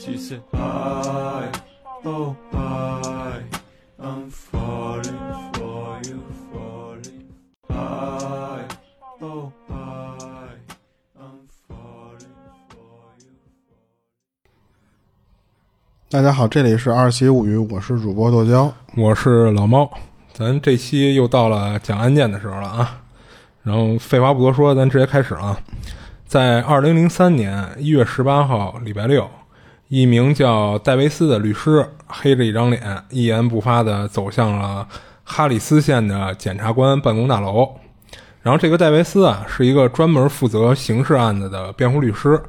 [0.00, 1.50] She said, I,
[2.04, 3.42] oh, I,
[3.98, 5.18] I'm falling
[5.52, 7.34] for you, falling.
[7.68, 8.62] I,
[9.20, 10.54] oh, I,
[11.18, 12.30] I'm falling
[12.68, 13.32] for you.
[16.08, 18.72] 大家好，这里是二喜物语，我是主播剁椒。
[18.96, 19.90] 我是老猫，
[20.32, 23.02] 咱这期又到了讲案件的时候了啊。
[23.64, 25.60] 然后废话不多说，咱直接开始啊。
[26.24, 29.28] 在二零零三年一月十八号，礼拜六，
[29.88, 34.86] 一名叫戴维斯的律师，黑着一张脸，一言不发地走向了
[35.24, 37.66] 哈里斯县的检察官办公大楼。
[38.42, 42.40] 然后这个戴维斯啊，是一个专门负责刑事案子的辩护律师。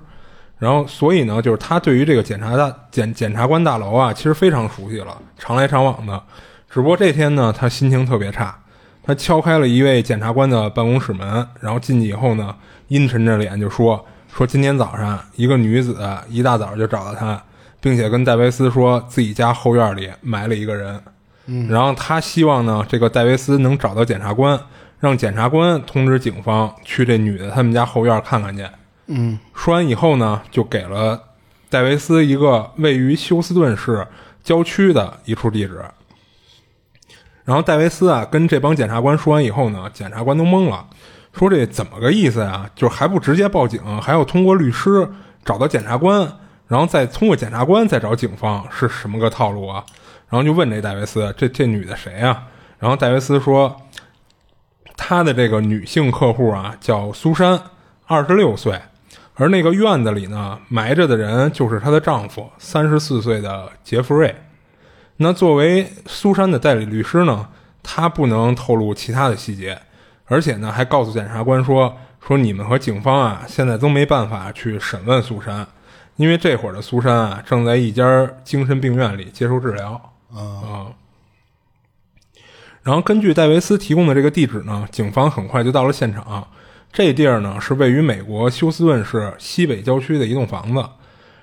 [0.58, 6.22] 然后，所以呢，就是他对于这个检察大检检察官大楼啊，其实非常熟悉了，常来常往的。
[6.70, 8.54] 只不过这天呢，他心情特别差。
[9.02, 12.54] 他敲开了一位检察官的办公室门，然后进去以后呢，
[12.90, 15.98] 阴沉着脸就说：“说今天早上一个女子
[16.30, 17.42] 一大早就找到他，
[17.82, 21.02] 并且跟戴维斯说自己家后院里埋了一个人。
[21.48, 24.60] 嗯，然后他希望呢，这个戴维斯能找到检察官，
[25.00, 28.66] 让检察官通知警方去这女的他们家后院看看去。
[29.08, 31.20] 嗯，说完以后呢，就给了
[31.70, 34.08] 戴维斯一个位于休斯顿市
[34.44, 35.84] 郊区的一处地址。
[37.46, 40.86] 然后戴维斯啊，跟这帮检察官说完以后呢，检察官都懵了，
[41.40, 42.70] 说这怎么个意思呀？
[42.76, 45.10] 就还不直接报警，还要通过律师
[45.46, 46.30] 找到检察官，
[46.68, 49.82] 然后再通过检察官再找警方，是什么个套路啊？
[50.28, 52.44] 然后就问这戴维斯，这这女的谁啊？
[52.78, 53.74] 然后戴维斯说，
[54.98, 57.58] 他的这个女性客户啊叫苏珊，
[58.06, 58.78] 二十六岁，
[59.36, 64.36] 而那个院子里呢埋着的人就是她的丈夫，三十四岁的杰弗瑞。
[65.16, 67.48] 那作为苏珊的代理律师呢，
[67.82, 69.80] 他不能透露其他的细节，
[70.30, 71.94] 而且呢，还告诉检察官说
[72.26, 75.68] ：“说你们和警方啊，现在都没办法去审问苏珊，
[76.16, 80.94] 因为这会儿的苏珊啊，正在一家精神病院里接受治疗。”啊，
[82.84, 86.48] 然后根据戴维斯提供的这个地址呢，警方很快就到了现场。
[86.94, 90.84] 这地儿呢，是位于美国休斯顿市西北郊区的一栋房子。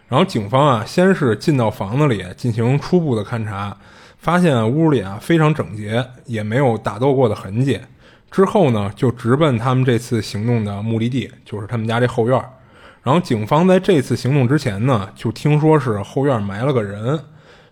[0.09, 3.77] 然后警方啊，先是进到房子里进行初步的勘查，
[4.19, 7.81] 发现屋里啊非常整洁，也没有打斗过的痕迹。
[8.37, 12.39] 之后呢，就直奔他们这次行动的目的地，就是他们家这后院。
[13.03, 17.19] 然后警方在这次行动之前呢，就听说是后院埋了个人，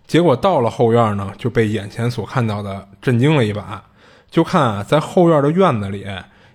[0.07, 3.83] 结果到了后院呢，就被眼前所看到的震惊了一把。
[4.31, 6.03] 就看啊，在后院的院子里，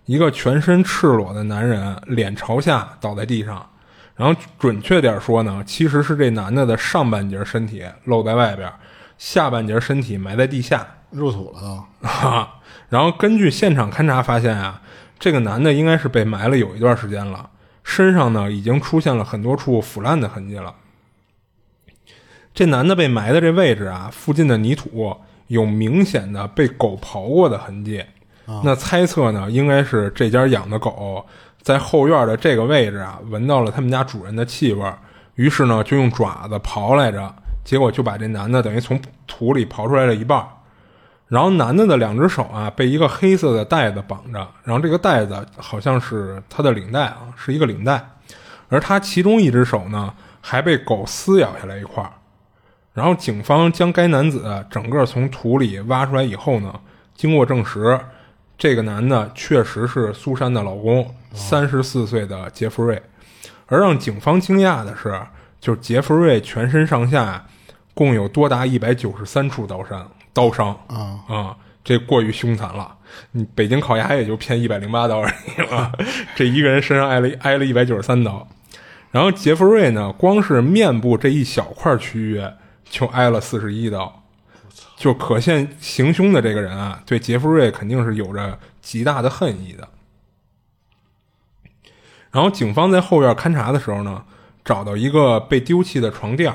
[0.06, 3.65] 一个全身赤裸的男人脸朝下倒在地上。
[4.16, 8.69] 然后准确点说呢，其实是这男的的上半截身体露在外边，
[9.20, 12.47] 下半截身体埋在地下，入土了都。
[12.88, 14.81] 然后根据现场勘查发现啊，
[15.19, 17.50] 这个男的应该是被埋了有一段时间了，
[17.84, 20.75] 身上呢已经出现了很多处腐烂的痕迹了。
[22.54, 25.14] 这男的被埋的这位置啊，附近的泥土
[25.48, 28.03] 有明显的被狗刨过的痕迹，
[28.64, 31.22] 那猜测呢，应该是这家养的狗。
[31.60, 34.91] 在后院的这个位置啊，闻到了他们家主人的气味，
[35.34, 37.34] 于是呢就用爪子刨来着，
[37.70, 40.44] 结果就把这男的等于从土里刨出来了一半。
[41.28, 48.04] 然后男的的两只手啊被一个黑色的带子绑着，然后这个带子好像是他的领带啊，是一个领带，
[48.70, 52.10] 而他其中一只手呢还被狗撕咬下来一块儿。
[52.92, 56.75] 然后警方将该男子整个从土里挖出来以后呢，
[57.14, 58.00] 经过证实。
[58.59, 63.00] 这个男的确实是苏珊的老公，三十四岁的杰弗瑞。
[63.66, 65.16] 而让警方惊讶的是，
[65.60, 67.47] 就是杰弗瑞全身上下
[68.00, 72.97] 共有多达一百九十三处刀伤，刀伤啊啊，这过于凶残了。
[73.33, 75.93] 你北京烤鸭也就骗一百零八刀而已了，
[76.34, 78.49] 这一个人身上挨了挨了一百九十三刀。
[79.10, 82.43] 然后杰弗瑞呢，光是面部这一小块区域
[82.89, 84.22] 就挨了四十一刀。
[84.97, 89.87] 就可见行凶的这个人啊，对杰弗瑞肯定是有着极大的恨意的。
[92.31, 94.25] 然后警方在后院勘查的时候呢，
[94.65, 96.50] 找到一个被丢弃的床垫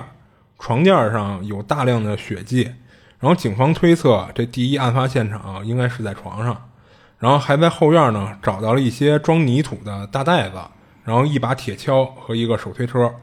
[0.60, 2.72] 床垫上有大量的血迹。
[3.20, 6.70] 然后警方推测，这第一案发现场应该是在床上。
[7.18, 10.58] 然后还在后院呢找到了一些装泥土的大袋子，
[11.04, 13.14] 然后一把铁锹和一个手推车。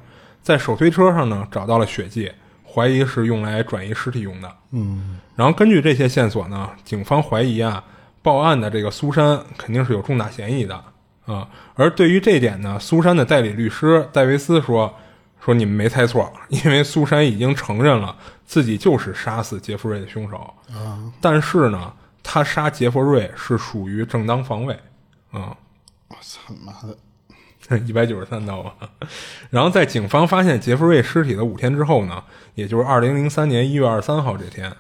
[0.43, 2.33] 在手推车上呢找到了血迹。
[2.75, 4.51] 怀疑是用来转移尸体用的。
[4.71, 7.85] 嗯，然后根据这些线索呢，警方怀疑啊，
[8.23, 10.83] 报案的这个苏珊肯定是有重大嫌疑的
[11.27, 11.47] 啊。
[11.75, 14.95] 而对于这点呢，苏珊的代理律师戴维斯说
[15.45, 20.37] ：“说你们没猜错， 因为苏珊已经承认了自己就是杀死杰弗瑞的凶手
[20.73, 21.03] 啊。
[21.21, 21.93] 但是呢，
[22.23, 24.79] 他杀杰弗瑞是属于正当防卫。
[25.33, 25.57] 啊，
[26.09, 26.97] 我操妈的！
[27.87, 28.75] 一百九十三刀啊。
[29.51, 32.23] 然后在警方发现杰弗瑞尸体的五天之后呢，
[32.55, 34.71] 也就是二零零三年一月二十三号这天，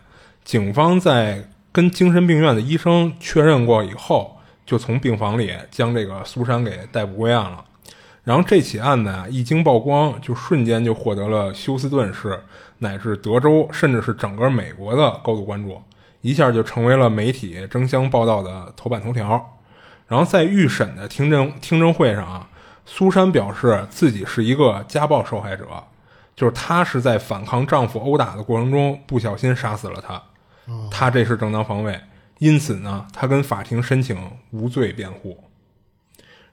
[0.44, 7.64] 警方在跟精神病院的医生确认过以后，就从病房里将这个苏珊给逮捕归案了。
[8.24, 12.40] 然后这起案子啊一经曝光，就瞬间就获得了休斯顿市
[12.78, 15.82] 乃至德州，甚至是整个美国的高度关注，
[16.20, 19.58] 一下就成为了媒体争相报道的头版头条。
[20.06, 22.48] 然后在预审的听证听证会上啊，
[22.84, 25.66] 苏珊表示自己是一个家暴受害者，
[26.36, 30.22] 就是她是在反抗丈夫殴打的过程中不小心杀死了他，
[30.90, 31.98] 她这是正当防卫，
[32.38, 34.16] 因此呢，她跟法庭申请
[34.50, 35.42] 无罪辩护。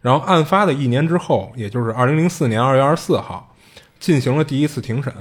[0.02, 3.54] 然后案发的一年之后，也就是二零零四年二月二十四号，
[4.00, 5.14] 进行了第一次庭审。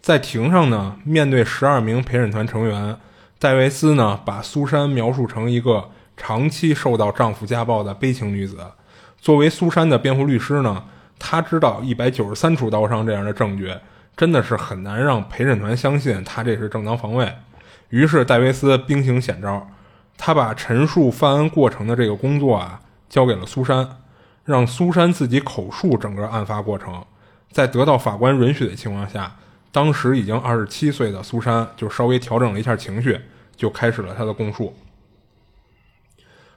[0.00, 2.96] 在庭上呢，面对十二名陪审团成员，
[3.38, 8.58] 戴维斯呢把苏珊描述成一个长期受到丈夫家暴的悲情女子。
[9.18, 10.84] 作为苏珊的辩护律师呢，
[11.18, 13.72] 他知道一百九十三处刀伤这样的证据，
[14.16, 17.30] 真的是很难让陪审团相信他这是正当防卫。
[17.90, 19.68] 于是戴维斯兵行险招，
[20.16, 22.80] 他把陈述犯案过程的这个工作啊
[23.10, 23.98] 交给了苏珊。
[24.42, 27.04] 让苏珊自己口述整个案发过程，
[27.52, 29.36] 在得到法官允许的情况下，
[29.70, 33.20] 当时已经二十七岁的苏珊就稍微调整了一下情绪，
[33.54, 34.74] 就开始了她的供述。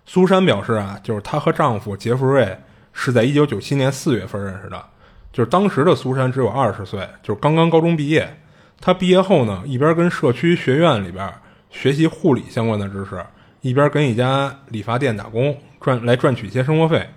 [0.06, 2.58] 苏珊表示啊，就是她和丈夫杰弗瑞
[2.94, 4.84] 是在一九九七年四月份认识的，
[5.32, 8.40] 就是当时的苏珊只有二十岁，就是刚刚高中毕业。
[8.80, 11.32] 她毕业后呢，一边跟社区学院里边
[11.70, 13.24] 学习护理相关的知识，
[13.62, 17.08] 一边跟一家理发店打工赚来赚取一些生活费。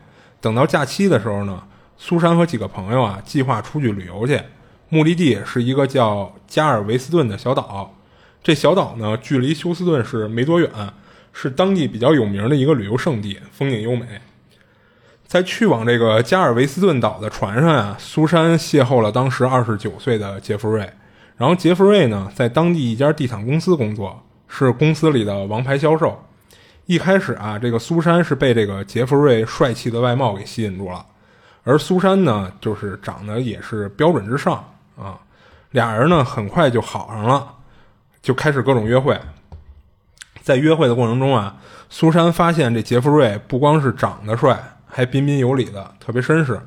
[0.41, 1.63] 等到假期的时候呢，
[1.97, 4.39] 苏珊和几个朋友啊计划出去旅游去，
[4.91, 7.95] 目的地是一个叫加尔维斯顿的小岛。
[8.43, 10.71] 这小岛呢，距离休斯顿市没多远，
[11.33, 14.07] 是当地比较有名的一个旅游胜地，风景优美。
[15.27, 20.89] 在去往这个加尔维斯顿岛的船上呀，苏珊邂逅了当时二十九岁的杰弗瑞。
[21.37, 26.23] 然后杰弗瑞呢，在当地一家地产公司工作，是公司里的王牌销售。
[26.87, 31.05] 一开始啊，这个苏珊是被这个杰弗瑞帅气的外貌给吸引住了，
[31.65, 34.65] 而苏珊呢，就是长得也是标准之上
[34.97, 35.19] 啊。
[35.73, 37.47] 俩人呢很快就好上了，
[38.23, 39.21] 就开始各种约会。
[40.43, 41.56] 在约会的过程中啊，
[41.91, 44.56] 苏珊发现这杰弗瑞不光是长得帅，
[44.87, 46.61] 还彬彬有礼的，特别绅士。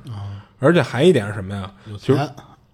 [0.60, 1.72] 而且还一点是什么呀？
[1.86, 2.30] 有就钱，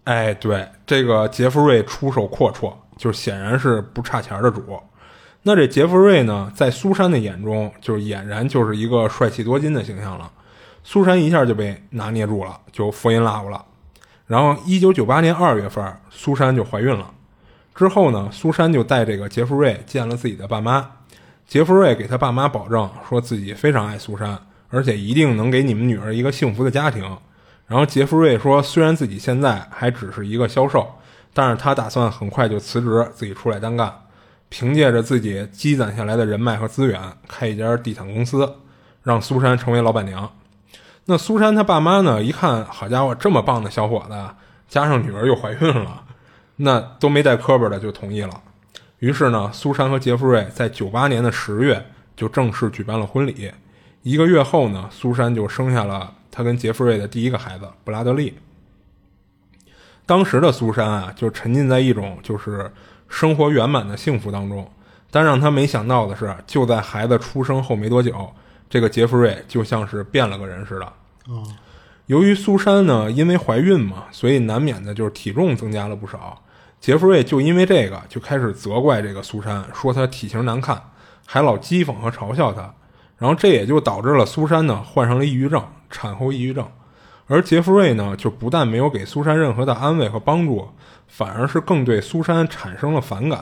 [0.06, 4.82] 哎，对，这个杰弗瑞出手阔绰，就显然是不差钱的主。
[5.48, 10.32] 那这杰弗瑞呢，在苏珊的眼中，就俨然就是一个帅气多金的形象了。
[10.84, 13.64] 苏珊一下就被拿捏住了，就 fall in love 了。
[14.26, 17.12] 然后，一九九八年二月份，苏珊就怀孕了。
[17.76, 20.90] 之后呢，苏珊就带这个杰弗瑞见了自己的爸妈。
[21.46, 24.40] 杰弗瑞给他爸妈保证，说自己非常爱苏珊，
[24.70, 27.04] 而且一定能给你们女儿一个幸福的家庭。
[27.68, 30.88] 然后杰弗瑞说，虽然自己现在还只是一个销售，
[31.36, 33.94] 但是他打算很快就辞职，自己出来单干。
[34.48, 38.56] 凭借着自己积攒下来的人脉和资源，开一家地产公司，
[39.04, 40.32] 让苏珊成为老板娘。
[41.06, 42.24] 那苏珊她爸妈呢？
[42.24, 44.16] 一看，好家伙，这么棒的小伙子，
[44.68, 46.04] 加上女儿又怀孕了，
[46.56, 48.42] 那都没带磕巴的就同意了。
[49.00, 53.52] 于是呢，苏珊和杰弗瑞在九八年的十月就正式举办了婚礼。
[54.04, 58.38] 一个月后呢，苏珊就生下了她跟杰弗瑞的第一个孩子布拉德利。
[60.06, 62.72] 当时的苏珊啊，就沉浸在一种就是。
[63.08, 64.70] 生活圆满的幸福当中，
[65.12, 68.30] 但让他没想到的是，就在孩子出生后没多久，
[68.70, 70.86] 这个杰弗瑞就像是变了个人似的。
[71.28, 71.44] 哦，
[72.08, 76.42] 由于苏珊呢，因为怀孕嘛，所以难免的就是体重增加了不少。
[76.82, 80.80] 杰弗瑞就因为这个就开始责怪这个苏珊，说她体型难看，
[81.26, 82.74] 还老讥讽和嘲笑她。
[83.18, 86.68] 然后这也就导致了苏珊呢患上了抑郁症，产后抑郁症。
[87.28, 90.68] 而杰弗瑞呢，就不但没有给苏珊任何的安慰和帮助。
[91.08, 93.40] 反而是更对苏珊产生了反感，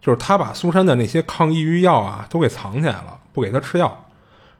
[0.00, 4.06] 就是他把苏珊的那些抗抑郁药啊都给藏起来了，不给她吃药，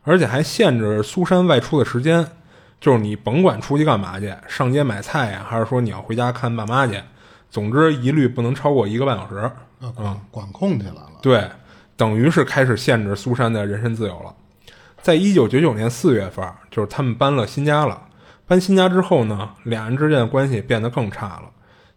[0.03, 2.27] 而且还限制苏珊外出的时间，
[2.81, 7.01] 就是你甭管出去干嘛去，上街买菜呀，还是说你要回家看爸妈去，
[7.51, 9.51] 总之一律不能超过一个半小时。
[9.81, 11.11] 嗯，管管控起来了。
[11.21, 11.47] 对，
[11.97, 14.35] 等于是开始限制苏珊的人身自由了。
[15.03, 18.01] 在一九九九年四月份，就是他们搬了新家了。
[18.47, 21.43] 搬新家之后呢，俩人之间的关系变得更差了。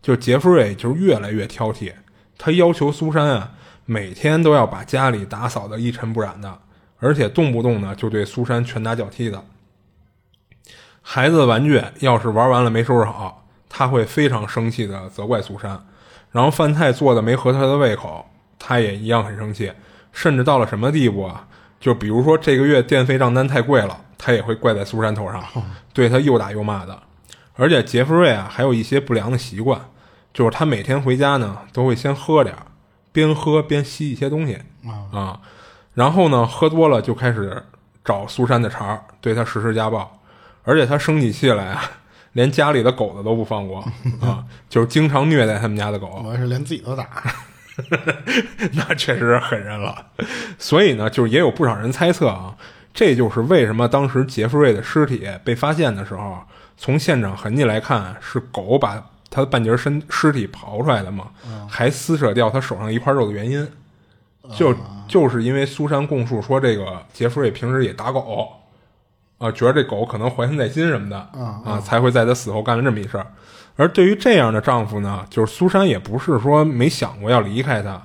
[0.01, 1.93] 就杰弗瑞就是越来越挑剔，
[2.37, 3.51] 他要求苏珊啊
[3.85, 6.59] 每天都要把家里打扫的一尘不染的，
[6.99, 9.43] 而且动不动呢就对苏珊拳打脚踢的。
[11.01, 15.85] 孩子的玩具要是玩完了没收拾好，他会非常生气的责怪苏珊。
[16.31, 18.25] 然后饭菜做的没合他的胃口，
[18.59, 19.71] 他也一样很生气。
[20.11, 21.47] 甚至到了什么地步啊？
[21.79, 25.43] 就比如说这个月电费账单太贵了，他也会怪在苏珊头上，
[25.93, 27.03] 对他又打又骂的。
[27.57, 29.81] 而且杰弗瑞啊，还有一些不良的习惯，
[30.33, 32.67] 就是他每天回家呢，都会先喝点儿，
[33.11, 34.59] 边喝边吸一些东西
[35.11, 35.41] 啊，
[35.93, 37.63] 然后呢，喝多了就开始
[38.05, 40.19] 找苏珊的茬儿，对他实施家暴，
[40.63, 41.83] 而且他生起气来啊，
[42.33, 43.79] 连家里的狗子都不放过
[44.21, 46.21] 啊，就是经常虐待他们家的狗。
[46.23, 47.07] 我是连自己都打。
[48.73, 50.07] 那确实是狠人了。
[50.57, 52.55] 所以呢，就是也有不少人猜测啊，
[52.93, 56.39] 这就是为什么当时杰弗瑞的尸体被发现的时候，
[56.77, 61.27] 从现场痕迹来看，是狗把他的半截身尸体刨出来的嘛，
[61.67, 63.67] 还撕扯掉他手上一块肉的原因，
[64.55, 64.73] 就
[65.07, 68.47] 就是因为苏珊供述说这个杰弗瑞平时也打狗，
[69.37, 71.17] 啊，觉得这狗可能怀恨在心什么的，
[71.65, 73.27] 啊，才会在他死后干了这么一事儿。
[73.75, 78.01] 而对于这样的丈夫呢，就是苏珊也不是说没想过要离开他。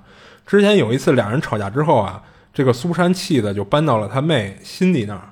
[0.47, 5.31] 之前有一次俩人吵架之后啊，这个苏珊气的就搬到了他妹辛迪那儿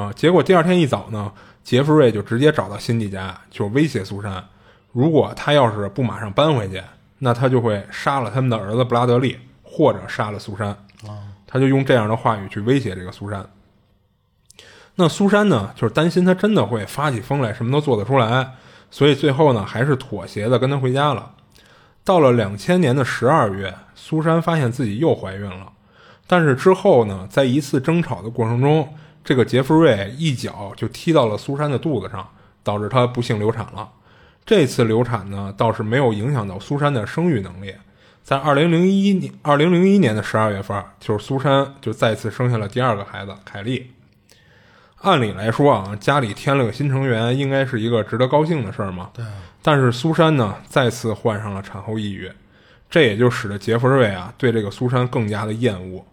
[0.00, 0.12] 啊。
[0.14, 1.30] 结果第二天一早呢，
[1.62, 4.44] 杰弗瑞就直接找到辛迪家，就威胁苏珊，
[4.92, 6.82] 如果他要是不马上搬回去，
[7.18, 10.76] 那他就会杀了他们的儿子布拉德利，或者杀了苏珊。
[11.46, 13.46] 他就用这样的话语去威胁这个苏珊。
[14.94, 18.52] 那苏珊呢，就是担心他真的会发起疯来，什么都做得出来。
[18.90, 21.32] 所以最后呢，还是妥协的跟他回家了。
[22.04, 25.72] 到了两千年的十二月，苏珊发现自己又怀孕了。
[26.26, 28.92] 但是之后呢，在一次争吵的过程中，
[29.24, 32.28] 这个杰弗瑞一脚就踢到了苏珊的肚子上，
[32.62, 33.88] 导致她不幸流产了。
[34.44, 37.74] 这次流产呢，倒是没有影响到苏珊的生育能力。
[38.24, 43.90] 在二零零一年，二零零一年的十二月份，就是苏珊就再次生下了第二个孩子凯莉。
[45.02, 49.10] 按理来说啊，家里添了个新成员，应该是一个值得高兴的事儿嘛。
[49.12, 49.24] 对。
[49.60, 52.30] 但是苏珊呢，再次患上了产后抑郁，
[52.88, 56.04] 这也就使得杰弗瑞啊对这个苏珊更加的厌恶。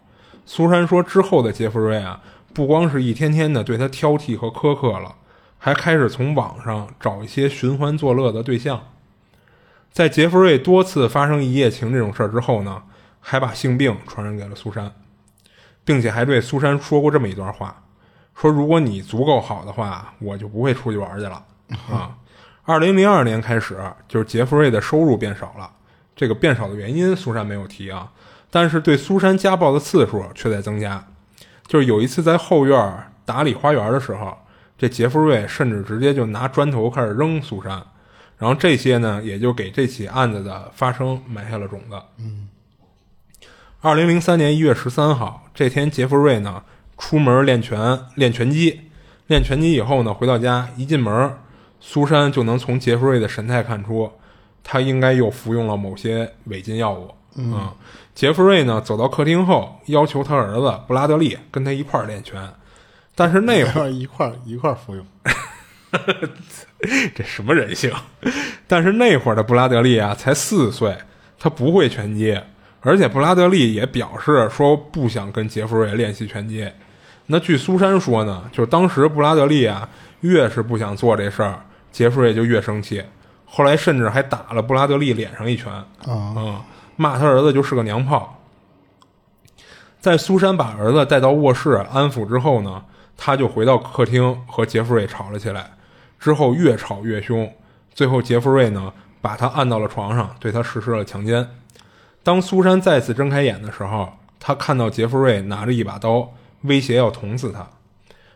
[0.46, 2.20] 苏珊说，之后的杰弗瑞啊，
[2.52, 5.14] 不光是一天天的对他挑剔和苛刻了，
[5.58, 8.80] 还开始从网上找一些寻欢作乐的对象。
[9.90, 12.82] 在杰弗瑞多次发生一夜情这种事儿之后呢，
[13.20, 14.92] 还把性病传染给了苏珊，
[15.84, 17.82] 并且还对苏珊说过这么一段话。
[18.34, 21.44] 说如果你足够好的话，我就不会出去玩去了
[21.90, 22.16] 啊。
[22.64, 23.78] 二零零二年开始，
[24.08, 25.70] 就是杰弗瑞的收入变少了。
[26.14, 28.12] 这个变少的原因，苏珊没有提啊。
[28.50, 31.04] 但是对苏珊家暴的次数却在增加。
[31.70, 34.36] 就是有一次在后院打理花园的时候，
[34.76, 37.80] 这杰弗瑞甚至直接就拿砖头开始扔苏珊。
[38.36, 41.96] 然后这些呢，也就给这起案子的发生埋下了种子。
[42.18, 42.48] 嗯。
[43.80, 46.60] 二零零三年一月十三号这天，杰弗瑞呢。
[46.98, 48.80] 出门练拳，练拳击，
[49.28, 51.32] 练拳击以后呢，回到家一进门，
[51.78, 54.10] 苏珊就能从杰弗瑞的神态看出，
[54.64, 57.10] 他应该又服用了某些违禁药物。
[57.36, 57.70] 嗯，
[58.14, 62.48] 杰弗瑞呢走到客厅后，要求他儿子布拉德利跟他一块儿练拳，
[63.14, 65.06] 但是那会儿一块儿一块儿服用，
[67.14, 67.92] 这什么人性？
[68.66, 70.96] 但是那会儿的布拉德利啊才四岁，
[71.38, 72.38] 他不会拳击，
[72.80, 76.68] 而且布拉德利也表示说不想跟杰弗瑞练习拳击。
[77.26, 79.88] 那据苏珊说呢，就是当时布拉德利啊，
[80.20, 81.60] 越是不想做这事儿，
[81.92, 83.02] 杰弗瑞就越生气。
[83.44, 86.64] 后来甚至还打了布拉德利脸上一拳，啊，
[87.00, 88.42] 骂他儿子就是个娘炮。
[90.00, 92.84] 在苏珊把儿子带到卧室安抚之后呢，
[93.16, 95.70] 他就回到客厅和杰弗瑞吵了起来。
[96.18, 97.50] 之后越吵越凶，
[97.94, 98.92] 最后杰弗瑞呢
[99.22, 101.48] 把他按到了床上，对他实施了强奸。
[102.22, 106.30] 当苏珊再次睁开眼的时候，他看到杰弗瑞拿着一把刀。
[106.64, 107.66] 威胁要捅死他，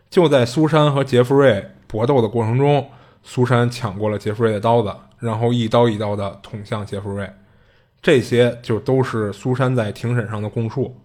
[0.09, 2.89] 就在苏珊和杰弗瑞搏斗的过程中，
[3.23, 7.31] 苏珊抢过了杰弗瑞的刀子，然后一刀一刀的捅向杰弗瑞。
[8.05, 10.97] 这些就都是苏珊在庭审上的供述，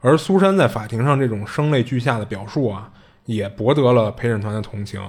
[0.00, 2.90] 而苏珊在法庭上这种声泪俱下的表述啊，
[3.26, 5.00] 也博得了陪审团的同情。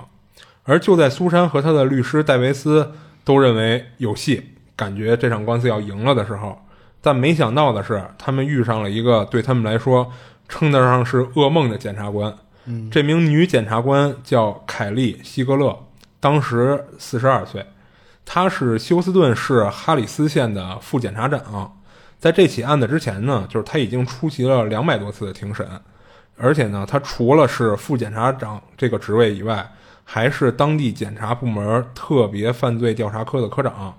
[0.64, 2.92] 而就在苏珊和他的律师戴维斯
[3.24, 4.44] 都认为有戏，
[4.76, 6.62] 感觉这场官司要赢了的时候，
[7.02, 10.12] 但没想到的是，他们遇上了一个对他们来说。
[10.50, 12.34] 称得上是噩梦的检察官，
[12.90, 15.78] 这名女检察官叫凯利·希格勒，
[16.22, 17.66] 当时四十二岁，
[18.30, 21.74] 他是休斯顿市哈里斯县的副检察长。
[22.20, 25.66] 在这起案子之前呢，就是他已经出席了两百多次的庭审，
[26.36, 29.72] 而且呢，他除了是副检察长这个职位以外，
[30.04, 33.98] 还是当地检察部门特别犯罪调查科的科长。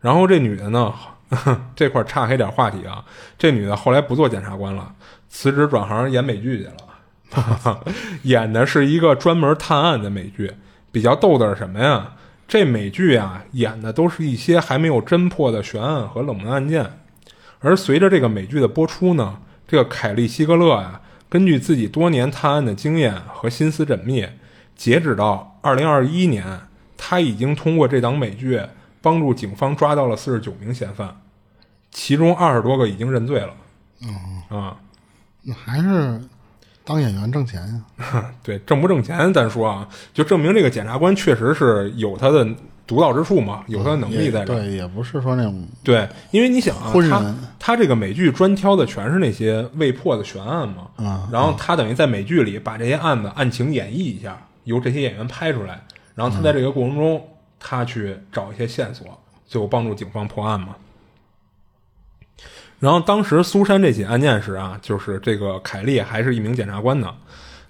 [0.00, 0.94] 然后这女的呢，
[1.74, 3.04] 这块岔开点话题啊，
[3.36, 4.94] 这女的后来不做检察官了。
[5.28, 7.80] 辞职转行演美剧去了，
[8.22, 10.52] 演的是一个专门探案的美剧。
[10.92, 12.12] 比较逗的是什么呀？
[12.46, 16.98] 这美剧啊，演的都是一些还没有侦破的悬案和冷门案件。
[17.60, 24.26] 而随着这个美剧的播出呢，这个凯利·希格勒啊，根据自己多年探案的经验和心思缜密，
[24.76, 26.44] 截止到二零二一年，
[26.96, 28.60] 他已经通过这档美剧
[29.00, 31.20] 帮助警方抓到了四十九名嫌犯，
[31.90, 33.54] 其中二十多个已经认罪了。
[34.50, 34.76] 啊，
[35.42, 36.20] 那还是
[36.84, 38.24] 当演员挣钱呀。
[38.42, 42.46] 对，挣不挣钱咱说啊，就证明这个检察官确实是有他的
[42.86, 44.60] 独到之处嘛，有他的能力在这儿。
[44.60, 55.80] 对，也不是说那种对，因为你想啊，他他这个美剧专挑的全是那些未破的悬案嘛，啊然后他等于在美剧里把这些案子案情演绎一下，由这些演员拍出来，
[56.14, 57.26] 然后他在这个过程中，
[57.58, 59.06] 他去找一些线索，
[59.46, 60.76] 最后帮助警方破案嘛。
[62.84, 67.14] 然后当时苏珊这起案件时啊，就是这个凯利还是一名检察官呢。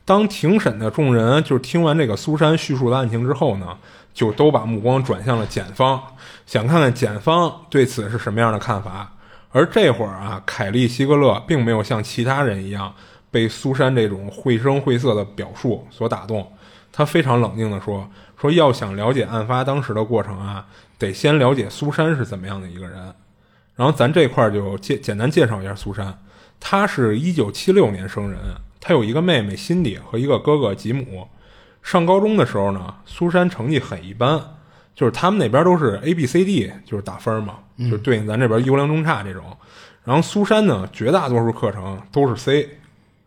[0.04, 3.78] 当庭审的众人就听完这个苏珊叙述的案情之后呢，
[4.12, 6.02] 就都把目光转向了检方，
[6.46, 9.12] 想看看检方对此是什么样的看法。
[9.52, 12.92] 而这会儿啊，凯利希格勒并没有像其他人一样
[13.30, 16.44] 被苏珊这种绘声绘色的表述所打动，
[16.90, 18.04] 他非常冷静地说
[18.36, 20.66] ：“说要想了解案发当时的过程啊，
[20.98, 23.14] 得先了解苏珊是怎么样的一个人。”
[23.76, 26.16] 然后咱这块儿就介简单介绍一下苏珊，
[26.60, 28.38] 她是一九七六年生人，
[28.80, 31.26] 她有一个妹妹辛迪和一个哥哥吉姆。
[31.82, 34.40] 上高中的时候呢，苏珊成绩很一般，
[34.94, 39.44] 就是他们那边都是 A B C D，就是打分嘛，就是对应咱这边优良中差这种。
[40.02, 42.78] 然后苏珊呢，绝大多数课程都是 C，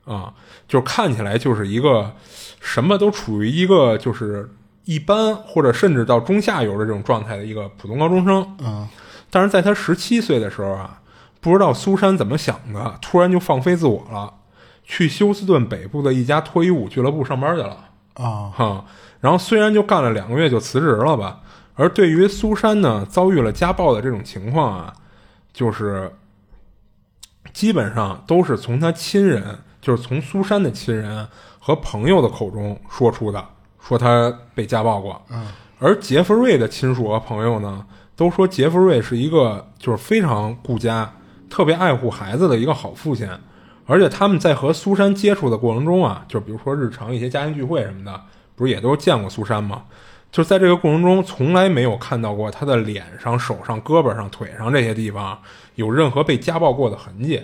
[0.05, 0.33] 啊，
[0.67, 2.15] 就是看起来就是一个
[2.59, 4.49] 什么都处于一个就是
[4.85, 8.57] 一般或者甚至到中下游的这种状态的一个普通高中生。
[8.59, 8.87] 嗯
[9.37, 10.99] 但是在他十七岁的时候啊，
[11.39, 14.33] 不知道苏珊怎么想的，突然就放飞自我了，
[14.83, 17.77] 去休斯顿北部的一家脱衣舞俱乐部上班去了。
[18.15, 18.85] 啊哈，
[19.19, 21.41] 然后虽然就干了两个月就辞职了吧，
[21.75, 24.91] 而对于苏珊呢遭遇了家暴的这种情况啊，
[25.53, 26.11] 就是
[27.53, 31.27] 基本上都是从他亲人，就是从苏珊的亲人
[31.59, 33.45] 和朋友的口中说出的，
[33.79, 35.21] 说他被家暴过。
[35.29, 35.45] 嗯，
[35.77, 37.85] 而杰弗瑞的亲属和朋友呢，
[38.17, 41.09] 都说杰弗瑞是一个就是非常顾家、
[41.49, 43.29] 特别爱护孩子的一个好父亲。
[43.85, 48.19] 而且他们在和苏珊接触的过程中啊，就比如说日常一些家庭聚会什么的，
[48.53, 49.83] 不是也都见过苏珊吗？
[50.29, 55.39] 就在这个过程中，从来没有看到过他的脸上、手上、胳膊上、腿上这些地方
[55.75, 57.41] 有任何被家暴过的痕迹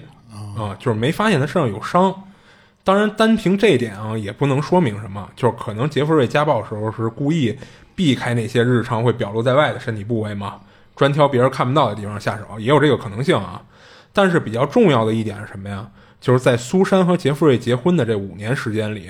[0.57, 2.13] 啊，就是没发现他身上有伤。
[2.83, 7.57] 当然，单凭这一点啊，也不能说明什么，就是可能杰弗瑞家暴的时候是故意
[7.95, 10.60] 避开那些日常会表露在外的身体部位嘛，
[10.95, 13.62] 专挑别人看不到的地方下手，也有这个可能性啊。
[14.12, 15.89] 但是比较重要的一点是什么呀？
[16.21, 19.10] 就是在苏珊和杰弗瑞结婚的这五年时间里，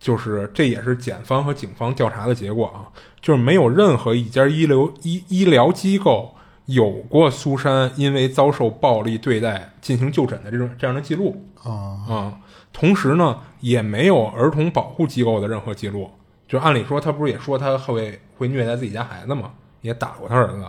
[0.00, 2.90] 就是这也是检方和警方调查的结果啊，
[3.20, 6.34] 就是没有任何一家医疗医医疗机构
[6.66, 11.70] 有过苏珊因为遭受暴力对待进行就诊的这种这样的记录啊
[12.08, 12.38] 啊。
[12.72, 16.10] 同时呢，也没有儿童保护机构的任何记录。
[16.46, 19.52] 就按理说，他不是也说他会会虐待自己家孩子吗？
[19.80, 20.64] 也打过他儿子。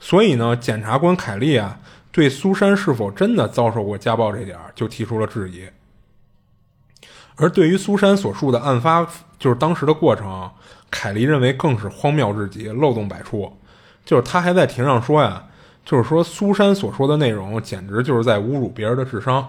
[0.00, 1.78] 所以呢，检察官凯利啊，
[2.12, 5.68] 对苏珊是否真的遭受过家暴这点儿就提出了质疑。
[7.36, 9.06] 而对于苏珊所述的案发
[9.38, 10.50] 就是当时的过程，
[10.90, 13.56] 凯利认为更是荒谬至极，漏洞百出。
[14.04, 15.44] 就是他还在庭上说呀，
[15.84, 19.48] 就是说苏珊所说的内容简直就是在侮辱别人的智商。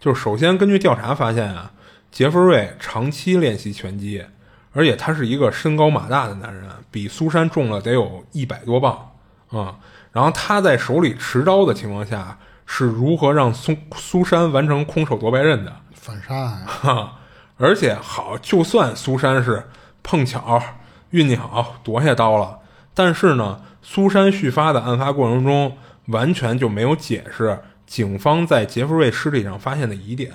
[0.00, 1.70] 就是首先根据调查发现啊，
[2.10, 4.24] 杰弗瑞长期练习拳击，
[4.72, 9.10] 而且他是一个身高马大的男人，比苏珊重了得有一百多磅
[9.50, 9.76] 啊、
[10.12, 15.74] 然后他在手里持刀的情况下，是如何让苏苏珊完成空手夺白刃的？
[15.92, 17.18] 反杀啊，哈，
[17.56, 19.68] 而且好，就算苏珊是
[20.04, 20.62] 碰巧
[21.10, 22.60] 运气好夺下刀了，
[22.94, 30.30] 但是呢，苏珊续发的案发过程中完全就没有解释警方在杰弗瑞尸体上发现的疑点，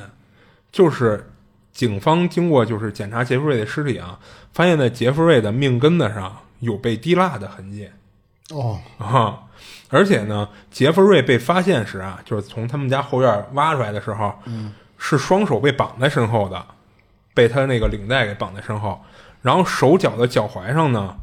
[0.73, 1.31] 就是
[1.75, 4.17] 警方经过就是检查杰弗瑞的尸体啊，
[4.53, 7.89] 发现在杰弗瑞的命根子上有被滴蜡的痕迹。
[8.51, 8.79] 哦。
[8.97, 9.43] 啊，
[9.89, 16.65] 而且呢，杰弗瑞被发现时啊，就是从他们家后院挖出来的时候，嗯，是双手被绑在身后的，
[17.33, 19.01] 被他那个领带给绑在身后，
[19.41, 21.13] 然后手脚的脚踝上呢，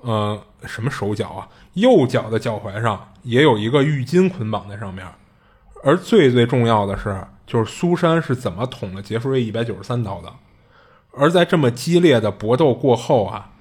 [0.00, 5.06] 呃，什么手脚啊，右脚的脚踝上也有一个浴巾捆绑在上面，
[5.84, 10.30] 而最最重要的是，就是苏珊是怎么捅了杰弗瑞一百九十三刀的，
[11.12, 13.52] 而在这么激烈的搏斗过后啊，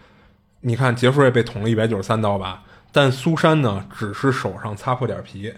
[0.60, 5.54] 你看杰弗瑞被捅了一百九十三刀吧，但苏珊呢，只是手上擦破点皮，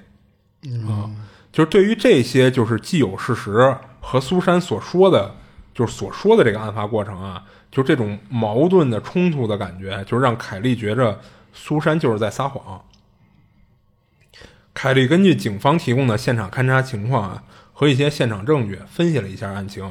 [0.87, 1.09] 啊，
[1.51, 5.35] 就是对于这些就是既有事实和苏珊所说的，
[5.73, 11.19] 就是所说的这个案发过程啊，就这种矛盾的冲突的感觉，就是让凯利觉着
[11.51, 12.79] 苏珊就是在撒谎。
[14.75, 17.43] 凯利根据警方提供的现场勘查情况啊
[17.79, 19.89] 和一些现场证据分析了一下案情，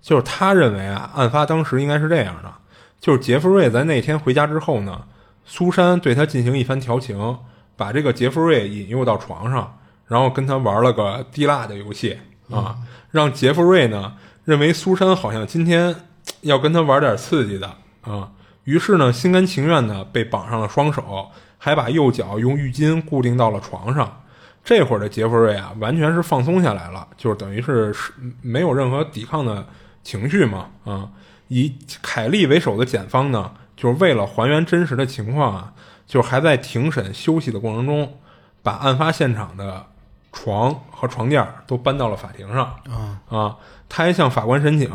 [0.00, 2.54] 就是他认为啊，案发当时应该是这样的：
[3.00, 5.02] 就是杰弗瑞在那天回家之后呢，
[5.44, 7.36] 苏珊对他进行一番调情，
[7.76, 12.16] 把这个杰弗瑞引诱到床上，然后跟他玩了个滴蜡的游戏
[12.52, 12.76] 啊，
[13.10, 15.92] 让杰弗瑞呢认为苏珊好像今天
[16.42, 17.68] 要跟他玩点刺激的
[18.02, 18.30] 啊，
[18.62, 24.20] 于是呢心甘情愿的被绑上了双手，还把右脚用浴巾固定到了床上。
[24.64, 29.66] 这会儿的杰弗瑞啊，完全是放松下来了，就是等于是是没有任何抵抗的
[30.02, 31.10] 情绪嘛啊。
[31.48, 35.74] 以凯利为首的检方呢，就是为了还原真实的情况啊，
[36.06, 38.18] 就是还在庭审休息的过程中，
[38.62, 39.84] 把案发现场的
[40.32, 43.56] 床和床垫都搬到了法庭上啊啊。
[43.88, 44.90] 他还向法官申请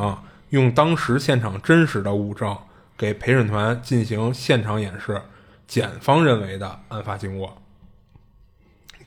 [0.49, 2.57] 用当时现场真实的物证
[2.97, 5.21] 给陪审团进行现场演示，
[5.67, 7.55] 检方认为的案发经过，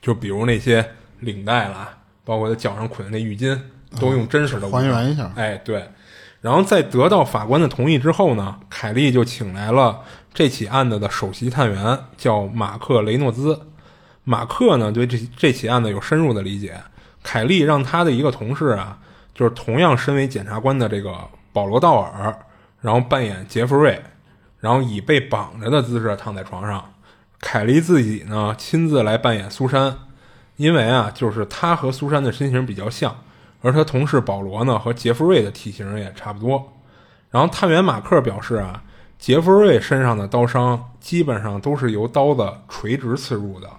[0.03, 0.85] 就比如那些
[1.21, 3.57] 领带啦，包括他脚上捆的那浴巾，
[4.01, 5.89] 都用真实的还原一下哎，对。
[6.41, 10.01] 然后在得到法官的同意之后呢，凯利就请来了
[10.33, 13.57] 这起案子的首席探员，叫马克雷诺兹。
[14.25, 16.77] 马克呢对这这起案子有深入的理解，
[17.23, 18.97] 凯利让他的一个同事啊，
[19.33, 21.15] 就是同样身为检察官的这个
[21.53, 22.37] 保罗道尔，
[22.81, 24.01] 然后扮演杰弗瑞，
[24.59, 26.92] 然后以被绑着的姿势躺在床上。
[27.45, 29.97] 凯莉自己呢亲自来扮演苏珊，
[30.55, 33.13] 因为啊，就是他和苏珊的身形比较像。
[33.61, 36.73] 而他同事保罗呢，和杰弗瑞的体型也差不多。
[37.31, 38.81] 然后探员马克表示啊，
[39.19, 43.69] 杰弗瑞身上的刀伤基本上都是由刀子垂直刺入的，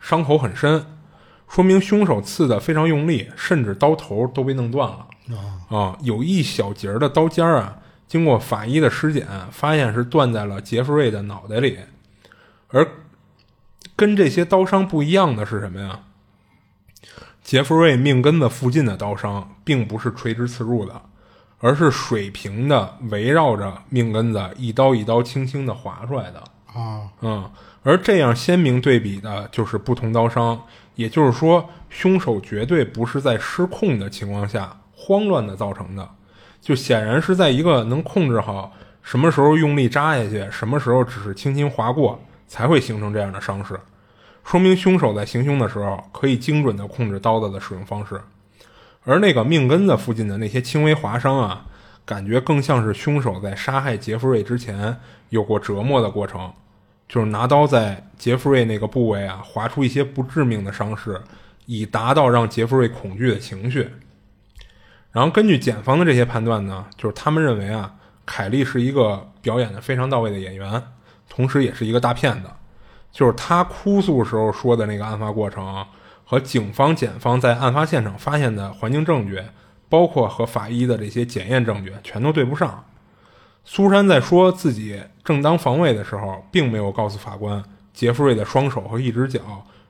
[0.00, 0.84] 伤口很深，
[1.46, 5.06] 说明凶手刺的非常用力，甚至刀头都被弄断了。
[5.68, 7.76] 啊，有一小节的刀尖啊，
[8.08, 11.78] 经过法医的尸检，发现是断在了杰弗瑞的脑袋里。
[12.68, 12.86] 而
[14.00, 16.00] 跟这些刀伤不一样的是什么呀？
[17.42, 21.02] 杰弗瑞命根子附近的刀伤并不是垂直刺入的，
[21.58, 26.42] 而是水平的围绕着命根子一刀一刀轻轻的划出来的。
[26.72, 27.50] 啊嗯，
[27.82, 30.58] 而这样鲜明对比的就是不同刀伤，
[30.94, 36.08] 也就是说，凶手绝对不是在失控的情况下慌乱的造成的，
[36.58, 42.18] 就显然是在一个能控制好什么时候用力扎下去，什么时候只是轻轻划过，
[42.50, 43.78] 才会形成这样的伤势。
[44.44, 48.20] 说明凶手在行凶的时候可以精准的控制刀子的使用方式，
[49.04, 51.66] 而那个命根子附近的那些轻微划伤啊，
[52.04, 54.96] 感觉更像是凶手在杀害杰弗瑞之前
[55.28, 56.52] 有过折磨的过程，
[57.08, 61.20] 就是拿刀在杰弗瑞那个部位啊划出一些不致命的伤势，
[61.66, 63.88] 以达到让杰弗瑞恐惧的情绪。
[65.12, 70.82] 然后根据检方的这些判断呢，就是他们认为啊，凯利是一个表演的非常到位的演员，
[71.30, 72.50] 同时也是一个大骗子。
[73.10, 75.86] 就是他哭诉时候说的那个案发过程，
[76.24, 79.42] 和警方、检方在案发现场发现的环境证据，
[79.88, 82.84] 包括和法医的这些检验证据，全都对不上。
[83.64, 87.62] 苏珊在说自己正当防卫的时候，并没有告诉法官
[87.92, 89.40] 杰弗瑞的双手和一只脚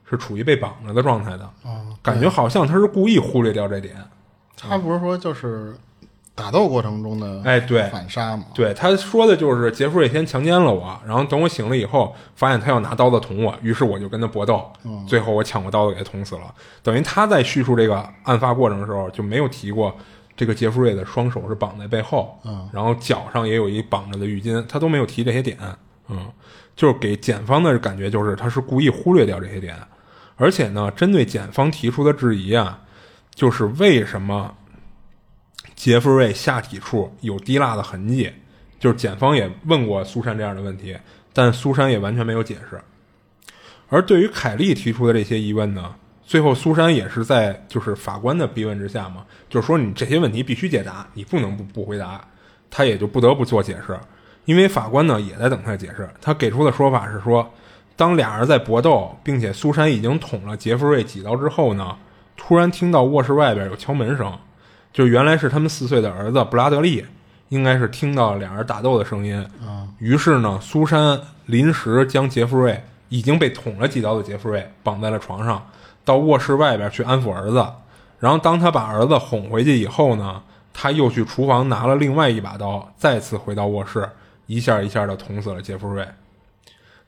[0.09, 3.95] 是处于被绑着的状态的，啊，感觉好像他是故意忽略掉这点。
[4.57, 5.75] 他不是说就是
[6.33, 7.83] 打斗过程中的哎对。
[7.89, 8.45] 反杀嘛？
[8.53, 14.71] 对，他说的就是杰弗瑞先强奸了我，然后等我醒了以后，发现他要拿刀子捅我，于是我就跟他搏斗，
[15.05, 16.43] 最后我抢过刀子给他捅死了。
[16.81, 19.95] 等于他在叙述这个案发过程的时候就没有提过
[20.35, 22.67] 这个杰弗瑞的双手是绑在背后，嗯。
[22.73, 25.57] 然后脚上也有一绑着的浴巾，他都没有提这些点，
[26.07, 26.31] 嗯，
[26.75, 29.75] 就是给检方的感觉就是他是故意忽略掉这些点，
[30.37, 32.79] 而且呢，针对检方提出的质疑啊，
[33.35, 34.55] 就是为什么
[35.81, 38.31] 杰弗瑞下体处有滴蜡的痕迹，
[38.79, 40.95] 就是检方也问过苏珊这样的问题，
[41.33, 42.79] 但苏珊也完全没有解释。
[43.89, 52.23] 而对于凯利提出的这些疑问呢，最后苏珊也是在就是法官的逼问之下嘛，就是说你这些问题必须解答，你不能不不回答，
[52.69, 53.99] 他也就不得不做解释，
[54.45, 56.07] 因为法官呢也在等他解释。
[56.21, 57.51] 他给出的说法是说，
[57.95, 61.97] 当俩人在搏斗，并且苏珊已经捅了杰弗瑞几刀之后呢，
[62.37, 64.31] 突然听到卧室外边有敲门声，
[64.93, 67.05] 就原来是他们四岁的儿子布拉德利，
[67.49, 69.45] 应该是听到两人打斗的声音，
[69.99, 75.67] 于是呢，苏珊临时将杰弗瑞已经被捅了几刀的杰弗瑞绑在了床上，
[76.03, 77.65] 到卧室外边去安抚儿子。
[78.19, 84.09] 然后当他把儿子哄回去以后呢，他又去厨房拿了另外一把刀，再次回到卧室，
[84.45, 86.07] 一下一下的捅死了杰弗瑞。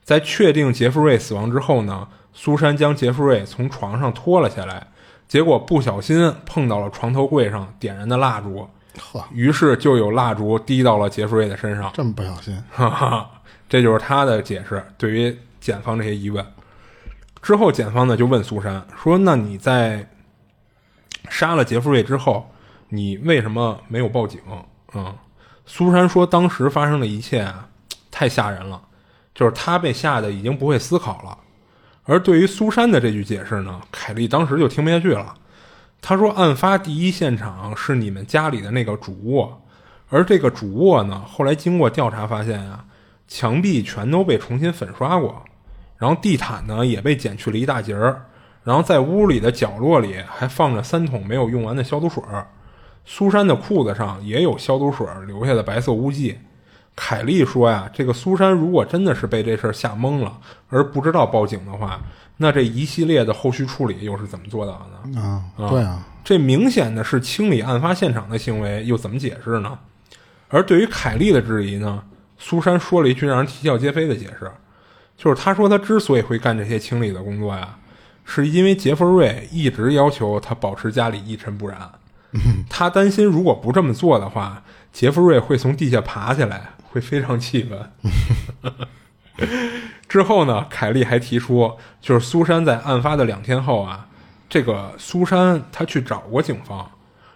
[0.04, 4.88] 在确定杰弗瑞死亡之后呢，苏珊将杰弗瑞从床上拖了下来，
[5.34, 8.70] 结果不小心碰到了床头柜上点燃的蜡烛，
[9.00, 11.90] 呵，于是就有蜡烛滴到了杰弗瑞的身上。
[11.92, 13.32] 这么不小心， 哈哈，
[13.68, 14.86] 这就是他的解释。
[14.96, 16.46] 对于检方这些疑问，
[17.42, 20.08] 之后检方呢就问苏珊说：“那你在
[21.30, 22.48] 杀了杰弗瑞之后，
[22.90, 24.40] 你为什么没有报警？”
[24.94, 25.16] 嗯，
[25.66, 27.68] 苏珊说：“当时发生的一切啊，
[28.12, 28.80] 太吓人了，
[29.34, 31.36] 就是他被吓得已经不会思考了。
[32.06, 35.36] 而对于苏珊的这句解释呢，凯莉当时就听不下去了。
[36.02, 39.62] 他说：“案发第一现场是你们家里的那个主卧，
[40.10, 42.84] 而这个主卧呢，后来经过调查发现啊，
[43.26, 45.42] 墙壁全都被重新粉刷过，
[45.98, 48.26] 然后地毯呢也被剪去了一大截儿，
[48.66, 52.22] 然后在屋里的角落里还放着三桶没有用完的消毒水。
[53.06, 56.38] 苏珊的裤子上也有消毒水留下的白色污迹。”
[56.96, 62.00] 凯莉说呀：“这个苏珊如果真的是被这事儿吓懵了，而不知道报警的话。”
[62.38, 65.22] 那这一系列的后续处理又是怎么做到的呢？
[65.58, 69.78] 啊，对啊，这明显的是清理案发现场的行为，又怎么解释呢？
[70.50, 72.04] 而对于凯莉的质疑呢，
[72.40, 74.52] 苏珊说了一句让人啼笑皆非的解释，
[75.16, 77.76] 就是他说他之所以会干这些清理的工作呀，
[78.26, 81.90] 是因为杰弗瑞一直要求他保持家里一尘不染，
[82.68, 87.92] 他担心如果不这么做的话，杰弗瑞会从地下爬起来，会非常气愤。
[90.08, 94.08] 之后呢，凯利还提出，就是苏珊在案发的两天后啊，
[94.48, 96.92] 这个苏珊她去找过警方，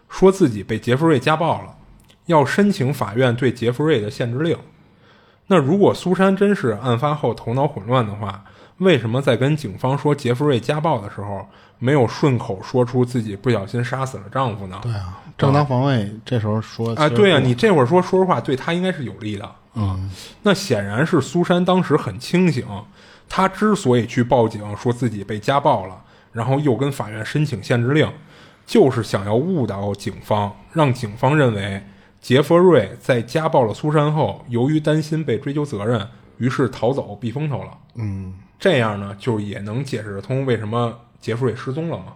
[0.07, 1.75] 说自己被杰弗瑞家暴了，
[2.27, 4.55] 要申请法院对杰弗瑞的限制令。
[5.47, 8.45] 那如果苏珊真是案发后头脑混乱的话，
[8.79, 11.47] 为什么在跟警方说杰弗瑞家暴的时候，
[11.79, 14.79] 没有顺口说出自己不小心杀死了丈夫呢？
[14.81, 19.49] 对啊，正当防卫这时候说啊，对啊，你这会儿说说实话，对他应该是有利的。
[19.75, 20.09] 嗯，
[20.41, 22.65] 那显然是苏珊当时很清醒，
[23.29, 28.11] 她之所以去报警说自己被家暴了，然后又跟法院申请限制令，
[28.65, 31.83] 就是想要误导警方，让警方认为
[32.19, 37.69] 杰弗瑞在家暴了苏珊后，由于担心被追究责任，于是逃走避风头了。
[37.95, 42.15] 嗯，这样呢，就也能解释通为什么杰弗瑞失踪了嘛？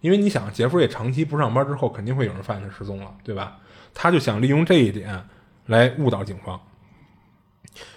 [0.00, 3.58] 因为你想，杰弗瑞长期不上班之后，肯定会有人发现他失踪了，对吧？
[3.92, 5.24] 他就想利用这一点
[5.66, 6.60] 来误导警方。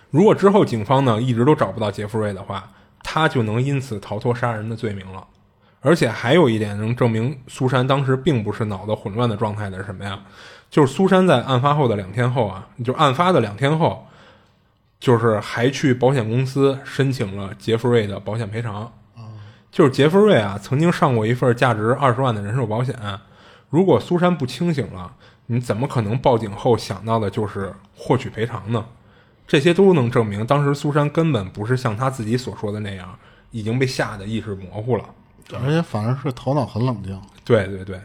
[0.10, 2.68] 如果之后警方呢一直都找不到杰弗瑞的话，
[3.04, 5.26] 他就能因此逃脱杀人的罪名了。
[5.82, 10.20] 而且还有一点能证明苏珊当时并不是脑子混乱的状态的是什么呀？
[10.70, 14.08] 就是苏珊在案发后的两天后啊，就案发的两天后，
[15.04, 18.90] 就是还去保险公司申请了杰弗瑞的保险赔偿。
[19.70, 22.98] 就是杰弗瑞啊曾经上过一份价值二十万的人寿保险。
[23.70, 25.14] 如果苏珊不清醒了，
[25.48, 28.86] 你怎么可能报警后想到的就是获取赔偿呢？
[29.46, 33.14] 这些都能证明，当时苏珊根本不是像他自己所说的那样，
[33.52, 35.04] 已经被吓得意识模糊了，
[35.52, 37.20] 而且反而是头脑很冷静。
[37.44, 38.00] 对对对。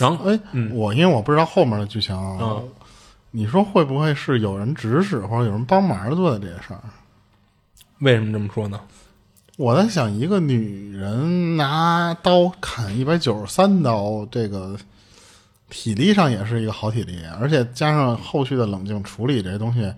[0.00, 0.40] 然后，哎，
[0.72, 2.68] 我因为我不知道后面的剧情啊，嗯
[3.36, 6.80] 你说会不会是有人指使或者有人帮忙做的这些事儿？
[7.98, 8.80] 为什么这么说呢？
[9.58, 14.74] 我在想，一个女人拿刀砍一百九十三刀，这个
[15.68, 19.92] 体力上也是一个好体力，而且加上后续的冷静处理这些东西，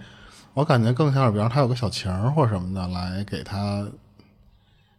[0.53, 3.87] 我感觉更像是，比方她有个小情儿或什么的来给她，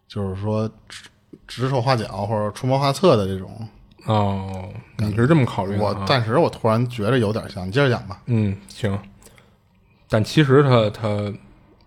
[0.08, 1.10] 就是说指
[1.46, 3.68] 指手画脚或者出谋划策的这种。
[4.12, 4.68] 哦，
[4.98, 6.04] 你是这么考虑的、我啊？
[6.08, 8.20] 暂时我突然觉得有点像，你接着讲吧。
[8.26, 8.98] 嗯，行。
[10.10, 11.32] 但其实他他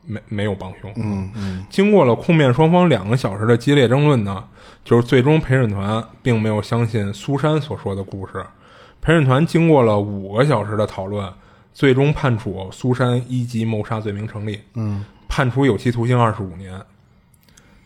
[0.06, 0.92] 没没有帮凶。
[0.94, 4.44] 嗯嗯经过了控辩双方两个小时的激烈争论呢，
[4.84, 8.34] 就是最终陪审团并没有相信苏珊所说的故事。
[9.00, 11.28] 陪审团经过了五个小时的讨论，
[11.74, 16.80] 最终判处苏珊一级谋杀罪名成立，嗯判处有期徒刑二十五年。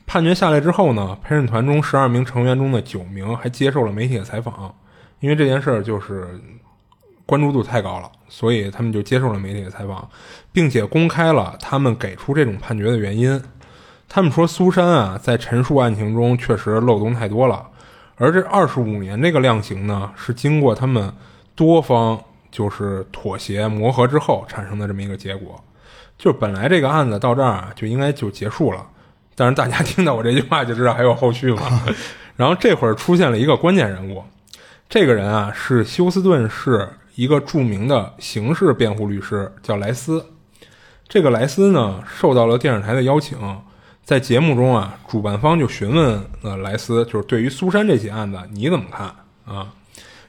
[0.07, 4.73] 判决下来之后呢，陪审团中十二名成员中的九名还接受了媒体的采访，
[5.21, 6.40] 因为这件事儿就是
[7.27, 10.09] 关注度太高了，所以他们就接受了媒体的采访，
[10.53, 13.42] 并且公开了他们给出这种判决的原因。
[14.09, 17.69] 他们说，苏珊啊，在陈述案情中确实漏洞太多了，
[18.14, 21.12] 而这二十五年这个量刑呢，是经过他们
[21.57, 22.16] 多方
[22.53, 25.61] 就是妥协磨合之后产生的这么一个结果。
[26.16, 28.87] 就本来这个案子到这儿啊就应该就结束了，
[29.37, 31.85] 但是大家听到我这句话就知道还有后续嘛。
[32.35, 34.25] 然后这会儿出现了一个关键人物，
[34.88, 40.27] 这个人啊是休斯顿市一个著名的刑事辩护律师，叫莱斯。
[41.09, 43.38] 这个莱斯呢受到了电视台的邀请，
[44.05, 49.07] 在节目中啊，主办方就询问了莱斯，就是对于苏珊这起案子你怎么看
[49.46, 49.68] 啊？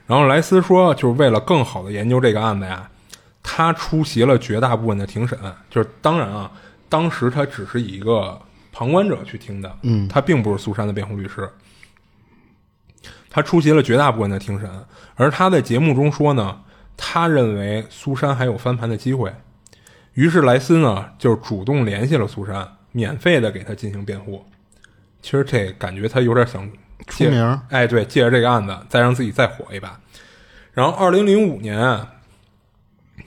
[0.06, 2.88] 然后莱斯说，就是为了更好的研究这个案子呀，
[3.42, 6.50] 他出席了绝大部分的庭审，就是当然啊，
[6.88, 8.40] 当时他只是以一个
[8.78, 11.50] 旁观者去听的，嗯他并不是苏珊的辩护律师。
[13.28, 14.70] 他出席了绝大部分的庭审，
[15.16, 16.60] 而他在节目中说呢，
[16.96, 19.34] 他认为苏珊还有翻盘的机会。
[20.14, 24.44] 于是莱斯呢就主动联系了苏珊，免费的给他进行辩护。
[25.22, 26.70] 其实这感觉他有点想
[27.08, 29.98] 出名儿哎，对，借着这个案子再让自己再火一把。
[30.72, 32.12] 然后，二零零五年啊，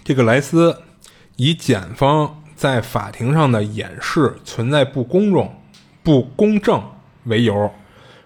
[0.02, 0.82] 这个莱斯
[1.36, 5.50] 以检方在法庭上的演示存在不公正、
[6.04, 6.80] 不公正
[7.24, 7.74] 为由，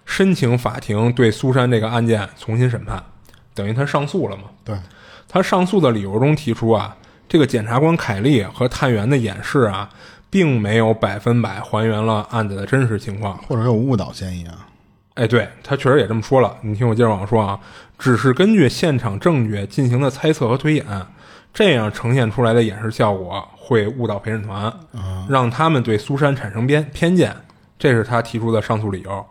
[0.04, 3.02] 申请法庭对苏珊这个案件重新审判，
[3.54, 4.42] 等于他上诉了嘛？
[4.62, 4.76] 对，
[5.26, 6.94] 他上诉的理由中提出啊，
[7.26, 9.88] 这个检察官凯利和探员的演示啊，
[10.28, 13.38] 并没有百分百还原了案子的真实情况。
[13.48, 14.66] 或者有误导嫌疑啊。
[15.14, 16.54] 哎，对他确实也这么说了。
[16.60, 17.58] 你听我接着往下说啊，
[17.98, 20.84] 只是根据现场证据进行的猜测和推演，
[21.56, 24.70] 这样呈现出来的演示效果会误导陪审团，
[25.26, 27.34] 让他们对苏珊产生偏偏见。
[27.78, 29.24] 这是他提出的上诉理由。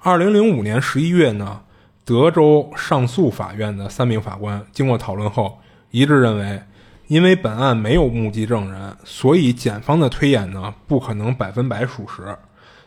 [0.00, 1.62] 二零零五年十一月呢，
[2.04, 5.58] 德州上诉法院的三名法官经过讨论后，
[5.90, 6.62] 一致认为，
[7.06, 12.36] 因为本案没有目击证人，所以检方的推演呢不可能百分百属实。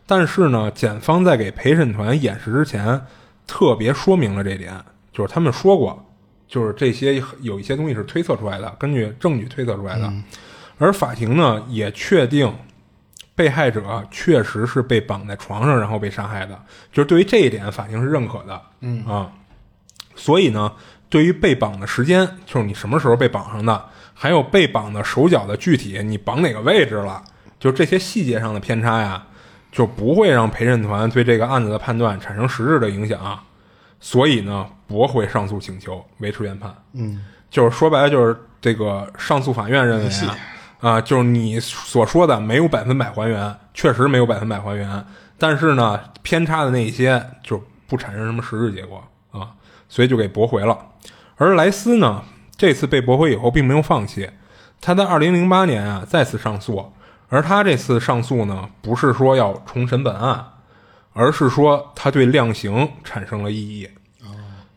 [0.05, 3.01] 但是呢，检方在给陪审团演示之前，
[3.47, 4.79] 特别说明了这点，
[5.11, 6.05] 就是他们说过，
[6.47, 10.11] 就是这些有一些东西是推测出来的，根据证据推测出来的。
[10.77, 12.53] 而法庭呢，也确定
[13.35, 16.59] 被害者确实是被绑在床上然后被杀害的，
[16.91, 18.61] 就是对于这一点，法庭是认可的。
[18.81, 19.31] 嗯啊，
[20.15, 20.71] 所以呢，
[21.09, 27.23] 对于被绑的时间，就是你什么时候被绑上的，还有被绑的手脚的具体，你绑哪个位置了，
[27.59, 29.25] 就这些细节上的偏差呀。
[29.71, 33.39] 就不会让陪审团对这个案子的判断产生实质的影响，
[33.99, 36.71] 所以呢，驳回上诉请求，维持原判。
[36.93, 40.37] 嗯，就是说白了，就是这个上诉法院认为啊，
[40.79, 45.05] 啊，就是你所说的没有百分百还原，确实没有百分百还原，
[45.39, 49.55] 但是呢，偏差的那一些就不产生什么实质结果啊，
[49.89, 50.77] 所以就给驳回了。
[51.37, 52.23] 而莱斯呢，
[52.55, 54.29] 这次被驳回以后，并没有放弃，
[54.79, 56.93] 他在二零零八年啊再次上诉。
[57.29, 60.45] 而他这次上诉呢，不是说要重审本案，
[61.13, 63.89] 而是说他对量刑产生了异议。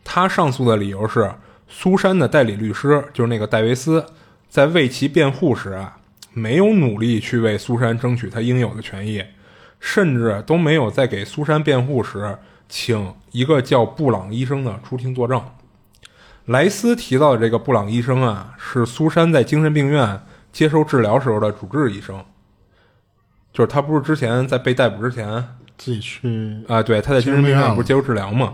[0.09, 1.29] 他上诉的理由是，
[1.67, 4.05] 苏珊的代理律师就是那个戴维斯，
[4.47, 5.97] 在为其辩护时啊，
[6.31, 9.21] 没有努力去为苏珊争取他应有的权益，
[9.81, 12.37] 甚至都没有在给苏珊辩护时
[12.69, 15.43] 请一个叫布朗医生的出庭作证。
[16.45, 20.21] 莱斯提到的这个布朗医生啊，是苏珊在精神病院
[20.53, 22.23] 接受治疗时候的主治医生。
[23.51, 25.43] 就是他不是之前在被逮捕之前
[25.77, 26.81] 自己去啊？
[26.81, 28.53] 对，他在精神病院不是接受治疗吗？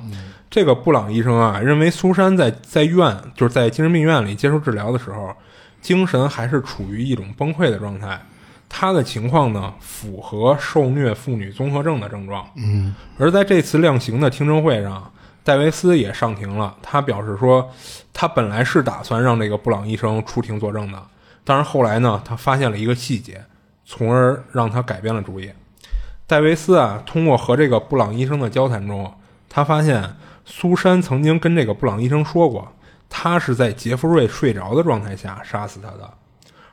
[0.54, 5.36] 这个布朗医生啊，认为苏珊在在院就是在精神病院里接受治疗的时候，
[5.82, 8.22] 精神还是处于一种崩溃的状态。
[8.70, 12.48] 他的情况呢，符合受虐妇女综合症的症状。
[12.56, 15.12] 嗯，而在这次量刑的听证会上，
[15.44, 16.76] 戴维斯也上庭了。
[16.84, 17.68] 他表示说，
[18.13, 21.02] 他本来是打算让这个布朗医生出庭作证的，
[21.44, 23.44] 但是后来呢，他发现了一个细节。
[23.86, 25.52] 从而让他改变了主意。
[26.26, 29.13] 戴维斯啊，通过和这个布朗医生的交谈中，
[29.50, 32.71] 他发现苏珊曾经跟这个布朗医生说过，
[33.10, 36.13] 他是在杰弗瑞睡着的状态下杀死他的。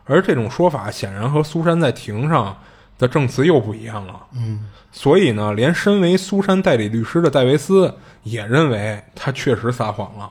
[0.04, 2.58] 而这种说法显然和苏珊在庭上
[2.98, 4.26] 的证词又不一样了。
[4.32, 10.30] 嗯，所以呢，连身为苏珊代理律师的戴维斯也认为他确实撒谎了。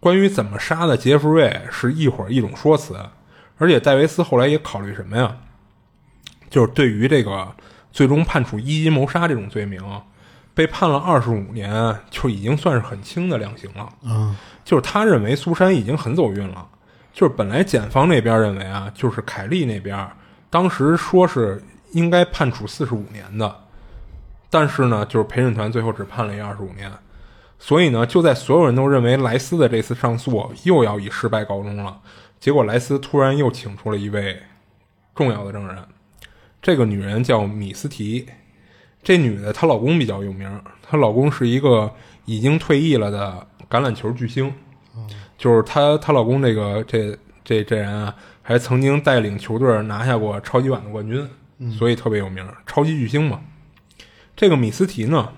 [0.00, 2.96] 关于怎么杀的杰弗瑞是一会儿一种说辞，
[3.58, 5.36] 而且戴维斯后来也考虑什么呀？
[6.48, 7.46] 就是对于这个
[7.92, 9.80] 最终判处一级谋杀这种罪名，
[10.60, 13.90] 被判了二十五年，就已经算是很轻的量刑了。
[14.02, 16.68] 嗯，就是他认为苏珊已经很走运了。
[17.14, 20.06] 就是本来检方那边认为啊，就是凯利那边
[20.50, 23.56] 当时说是应该判处四十五年的，
[24.50, 26.92] 但是呢，就是陪审团最后只判了一二十五年。
[27.58, 31.98] 所以呢，就在所有人都认为莱斯的这次上诉又要以失败告终了，
[32.38, 34.38] 结果莱斯突然又请出了一位
[35.14, 35.78] 重要的证人。
[36.60, 38.26] 这个女人叫米斯提，
[39.02, 41.90] 这女的她老公比较有名，她老公是一个
[42.24, 44.52] 已经退役了的橄榄球巨星，
[45.38, 51.28] 就是她她老公这个这这这人啊，还曾经带领球队拿下过超级碗的冠军，
[51.78, 53.40] 所以特别有名，超级巨星嘛。
[54.36, 55.32] 这个米斯提呢，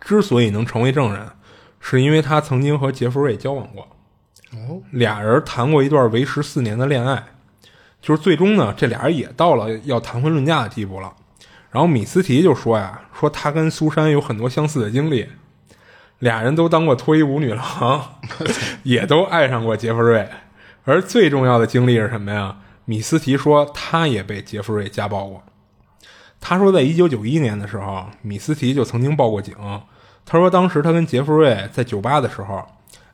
[0.00, 1.28] 之所以能成为证人，
[1.78, 3.88] 是因为他曾经和杰弗瑞交往过，
[4.52, 7.24] 哦，俩人谈过一段维持四年的恋爱。
[8.02, 11.14] 就是最终呢，这俩人也到了要谈婚论嫁的地步了。
[11.70, 15.28] 然后米斯提就说呀：“说他跟苏珊有很多相似的经历，
[16.18, 18.16] 俩人都当过脱衣舞女郎，
[18.82, 20.28] 也都爱上过杰弗瑞。
[20.84, 22.56] 而最重要的经历是什么呀？
[22.84, 25.42] 米斯提说他也被杰弗瑞家暴过。
[26.40, 29.54] 他说，在一九九一年的时候，米斯提就曾经报过警。
[30.26, 32.66] 他说，当时他跟杰弗瑞在酒吧的时候，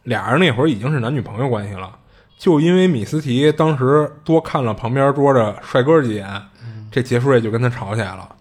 [0.05, 1.99] 俩人那会儿已经是男女朋友关系了。”
[2.39, 6.43] 就因为米斯提当时多看了旁边桌的帅哥几眼，
[6.91, 8.36] 这杰弗瑞就跟他吵起来了。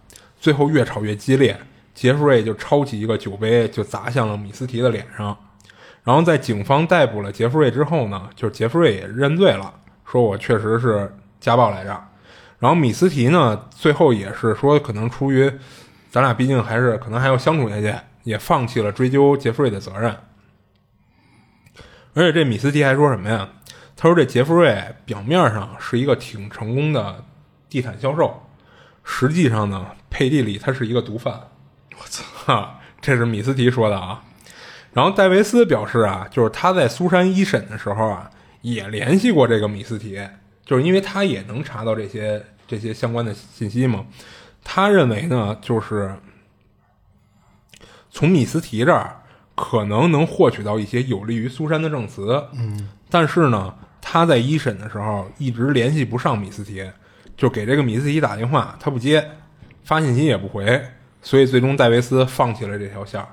[0.45, 1.59] 最后越吵越激烈，
[1.95, 5.35] 杰弗瑞就抄起一个酒杯就砸向了米斯提的脸上。
[6.03, 9.73] 然后在警方逮捕了杰弗瑞之后呢，就是杰弗瑞也认罪了，
[10.05, 11.99] 说我确实是家暴来着。
[12.59, 15.51] 然后米斯提呢，最后也是说，可能出于
[16.11, 17.91] 咱俩毕竟还是可能还要相处下去，
[18.21, 20.15] 也放弃了追究杰弗瑞的责任。
[22.13, 23.49] 而且这米斯提还说什么呀？
[23.95, 27.25] 他说这杰弗瑞表面上是一个挺成功的
[27.67, 28.43] 地产销售，
[29.03, 29.87] 实际上呢，
[30.18, 31.34] 背地里他是一个毒贩。
[31.97, 34.24] 我操，这是米斯提说的啊。
[34.93, 38.30] 然后戴维斯表示啊，就是他在苏珊一审的时候啊，
[38.61, 40.26] 也联系过这个米斯提，
[40.66, 44.05] 就是因为他也能查到这些这些相关的信息嘛。
[44.63, 46.16] 他认为呢，就是
[48.09, 49.22] 从米斯提这儿
[49.53, 52.47] 可能能获取到一些有利于苏珊的证词。
[52.53, 56.89] 嗯，但是呢，他在一审的时候一直联系不上米斯提，
[57.36, 59.30] 就给这个米斯提打电话，他不接，
[59.86, 60.83] 发信息也不回，
[61.21, 63.29] 所以最终戴维斯放弃了这条线儿。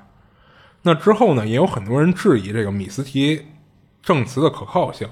[0.83, 3.47] 那之后呢，也有很多人质疑这个米斯提
[4.01, 5.09] 证词的可靠性，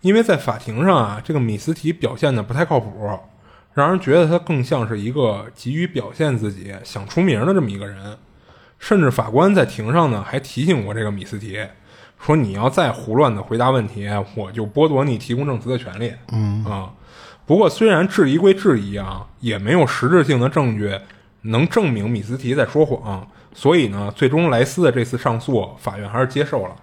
[0.00, 3.18] 因为在法庭上啊，这个米斯提表现的不太靠谱，
[3.74, 8.16] 让人觉得他更像是一个急于表现自己、想出名的这么一个人。
[8.78, 11.64] 甚至法官在庭上呢还提醒过这个米斯提，
[12.18, 16.12] 说你要再胡乱的回答问题，我就剥夺你提供证词的权利。
[16.32, 16.92] 嗯啊，
[17.46, 20.98] 不过虽然质疑归质疑啊，也没有实质性的证据
[21.42, 23.26] 能证明米斯提在说谎。
[23.54, 26.74] 所以呢，最终莱斯的这次上诉，法院还是接受了。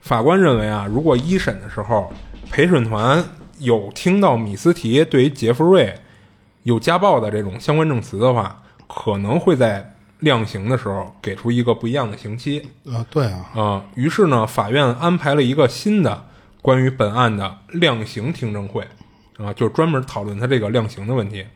[0.00, 2.10] 法官认为啊，如果一审的时候
[2.50, 3.22] 陪审团
[3.58, 5.94] 有听到米斯提对于杰弗瑞
[6.62, 12.66] 有家暴的这种相关证词的话，可能会在量刑的时候给出一个不一样的刑期。
[12.86, 16.26] 啊，对啊，啊，于是呢，法院安排了一个新的
[16.62, 18.86] 关于本案的量刑听证会，
[19.44, 21.46] 啊，就是专门讨论他这个量刑的问题。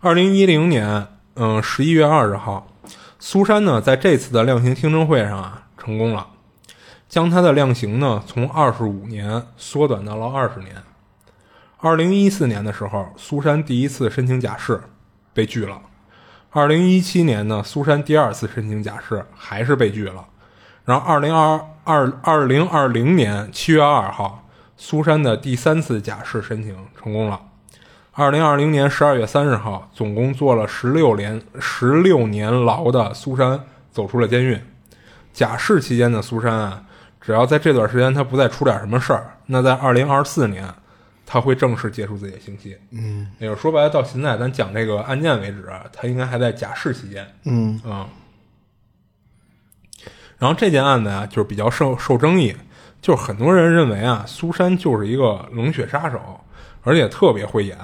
[0.00, 1.08] 二零一零年。
[1.38, 2.66] 嗯，十一月二十号，
[3.18, 6.28] 苏珊呢在这次的量刑听证会上啊成功了，
[7.10, 10.76] 将他的量刑呢从二十五年缩短到了二十年。
[11.76, 14.80] 二零一四年的时候，苏珊第一次申请假释
[15.34, 15.78] 被拒了。
[16.48, 20.26] 二零一七年呢，苏珊第二次申请假释还是被拒了。
[20.86, 24.45] 然后二零二二二零二零年七月二号，
[24.76, 27.40] 苏珊的第三次假释申请成功了。
[28.12, 33.60] 二零二零年十二月三十号，总共坐了十六年十六年牢的苏珊
[33.90, 34.58] 走出了监狱。
[35.32, 36.82] 假释期间的苏珊啊，
[37.20, 40.66] 只要在这段时间他不再出点什么事儿，那在二零二四年
[41.26, 42.74] 他会正式结束自己的刑期。
[42.90, 47.26] 嗯，也就是说白了，到现在咱讲这个案件为止，他应该还在假释期间。
[47.44, 48.08] 嗯啊。
[50.38, 52.56] 然后这件案子啊，就是比较受受争议，
[53.06, 56.40] 就是很多人认为啊，苏珊就是一个冷血杀手，
[56.82, 57.78] 而且特别会演。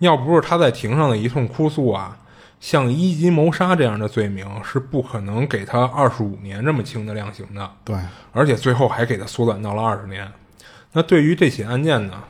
[0.00, 2.18] 要不是他在庭上的一通哭诉啊，
[2.58, 7.70] 像一级谋杀这样的罪名是不可能给他二十五年这么轻的量刑的。
[7.84, 7.96] 对，
[8.32, 10.28] 而且最后还给他缩短到了二十年。
[10.90, 12.24] 那对于这起案件呢，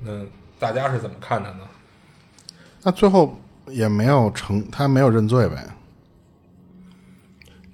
[0.00, 0.10] 那
[0.58, 1.60] 大家是怎么看的呢？
[2.82, 5.66] 那最后也没有成，他没有认罪呗？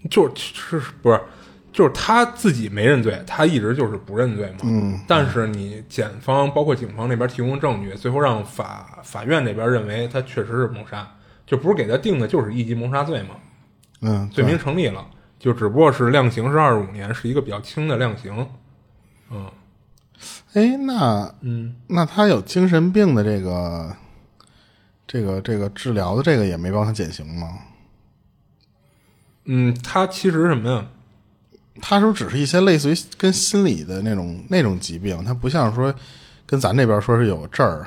[0.08, 1.20] 就是不是？
[1.78, 4.58] 就是他自己没认罪，他一直就是不认罪嘛。
[4.64, 4.98] 嗯。
[5.06, 11.08] 但是你检方包括警方那边提供证据，最后让法法院那边认为他确实是谋杀，
[11.46, 13.36] 就不是给他定的就是一级谋杀罪嘛。
[14.00, 14.28] 嗯。
[14.28, 15.06] 罪名成立了，
[15.38, 18.44] 就只不过是量刑是二十五年，是一个比较轻的量刑。
[19.30, 19.48] 嗯。
[20.54, 23.96] 哎，那嗯，那他有精神病的这个
[25.06, 27.46] 这个这个治疗的这个也没帮他减刑吗？
[29.44, 30.84] 嗯，他其实什么呀？
[31.80, 35.22] 他说只是一些类似于跟心理的那种那种疾病？
[35.24, 35.92] 他不像说
[36.46, 37.86] 跟咱这边说是有证儿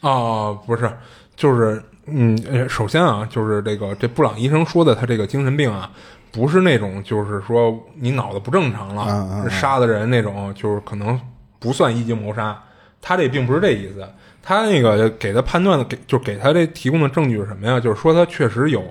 [0.00, 0.90] 哦，不是，
[1.36, 5.90] 就是嗯，呃首先啊，就是这个这布朗医生说的他这个精神病啊，
[6.30, 11.18] 不是那种就是说你脑子不正常了，嗯嗯嗯杀的人那种，就是可能
[11.58, 12.60] 不算一级谋杀。
[13.00, 14.06] 他这并不是这意思，
[14.42, 17.78] 他那个给他判断的给就给他这提供的证据是什么呀？
[17.78, 18.82] 就是说他确实有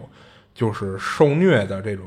[0.53, 2.05] 就是受虐的这种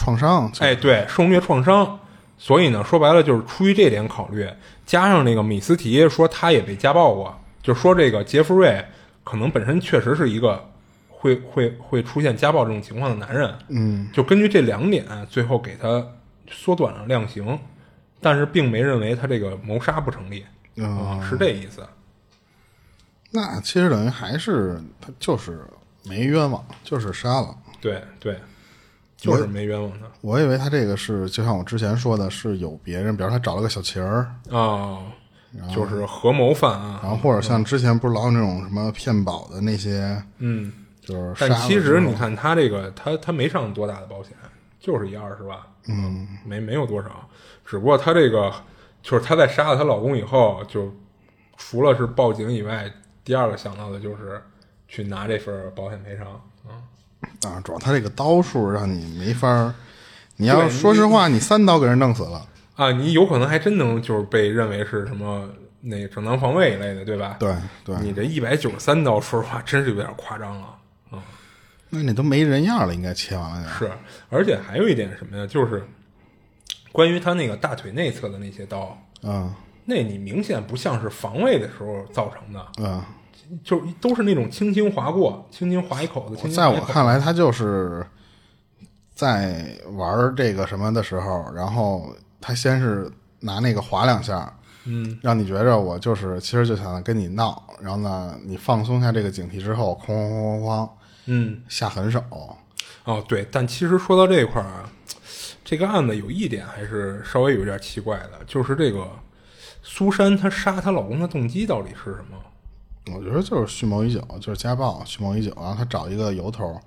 [0.00, 0.50] 创伤。
[0.60, 1.98] 哎，对，受虐创伤。
[2.38, 4.48] 所以呢，说白了就是出于这点考虑，
[4.86, 8.82] 加上那个米斯提说他也被家暴过，就说这个杰弗瑞
[9.22, 10.70] 可能本身确实是一个
[11.08, 13.54] 会会会出现家暴这种情况的男人。
[13.68, 16.02] 嗯，就根据这两点，最后给他
[16.50, 17.58] 缩短了量刑，
[18.22, 20.40] 但是并没认为他这个谋杀不成立
[20.78, 21.86] 啊、哦是这意思。
[23.30, 25.62] 那其实等于还是他就是
[26.04, 27.54] 没冤枉，就是杀了。
[27.82, 28.38] 对对，
[29.20, 34.98] 就是没冤枉他我以为他这个是就像我之前说的，是有别人，比如他找了个小情儿，啊，
[35.74, 36.98] 就是合谋犯案。
[37.02, 44.32] 然后或者像之前不是老有那种什么骗保的那些，嗯，就是但其实你看他这个，他他没上多大的保险，
[44.78, 47.28] 就是一二十万，嗯，没没有多少，
[47.66, 48.52] 只不过他这个
[49.02, 50.92] 就是她在杀了她老公以后，就
[51.56, 52.90] 除了是报警以外，
[53.24, 54.42] 第二个想到的就是
[54.88, 56.26] 去拿这份保险赔偿。
[56.68, 56.72] 嗯，
[57.42, 59.74] 啊，主要他这个刀数让你没法儿，
[60.36, 62.46] 你要说实话，你三刀给人弄死了，
[62.76, 65.48] 啊，你有可能还真能就是被认为是什么
[65.80, 67.36] 那个正当防卫一类的，对吧？
[67.38, 67.54] 对
[67.84, 70.76] 对，你这一百九十三刀，说实话，真是有点夸张了。
[71.92, 73.86] 那你都没人样了，应该切完了就。
[73.86, 73.92] 是，
[74.28, 75.44] 而且还有一点什么呀？
[75.46, 75.84] 就是
[76.92, 79.52] 关于他那个大腿内侧的那些刀，嗯
[79.86, 83.02] 那你明显不像是防卫的时候造成的，嗯，
[83.62, 86.36] 就都是那种轻轻划过，轻轻划一口子。
[86.36, 88.06] 轻轻在我看来，他就是
[89.14, 94.52] 在玩这个什么的时候，然后他先是拿那个划两下，
[94.84, 100.90] 嗯，让你觉着我就是其实就想跟你闹，然后呢，你放松下这个警惕之后，哐哐哐哐哐
[101.26, 102.22] 嗯，下狠手。
[103.04, 104.90] 哦，对，但其实说到这一块儿啊，
[105.64, 109.08] 这个案子有一点还是稍微有点奇怪的，就是这个
[109.82, 112.36] 苏珊她杀她老公的动机到底是什么？
[113.06, 116.78] 我觉得就是蓄谋已久，就是家暴，蓄谋已久，然后他找一个由头，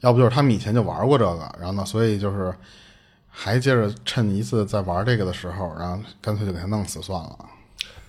[0.00, 2.52] 要不就是他们以前就玩过这个，然后呢，所以就是
[3.28, 7.38] 还接着趁一次在玩这个的时候，然后干脆就给他弄死算了。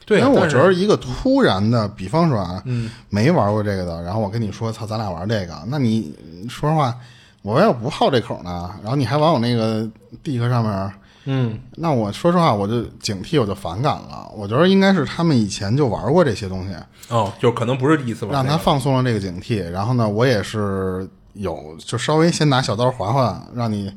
[0.06, 2.62] 对啊，因为我觉得一个突然的，比方说啊，
[3.10, 6.14] 没玩过这个的，然后我跟你说，操，咱俩玩这个，那你
[6.50, 6.98] 说实话，
[7.42, 9.88] 我要不好这口呢，然后你还往我那个
[10.22, 10.94] 地壳上面，
[11.26, 14.30] 嗯，那我说实话，我就警惕，我就反感了。
[14.36, 16.76] 我觉得应该是他们以前就玩过这些东西，
[17.08, 19.64] 哦，就可能不是第一次玩、让他放松了这个警惕。
[19.70, 23.94] 然后呢，我也是有就稍微先拿小刀划划，让你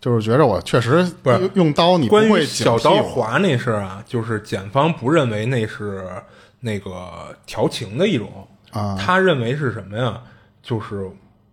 [0.00, 6.08] 就是觉着我确实不是用用刀你不关于会小刀划那事儿啊，就是检方不认为那是
[6.58, 8.28] 那个调情的一种
[8.70, 10.20] 啊他认为是什么呀？
[10.62, 11.08] 就是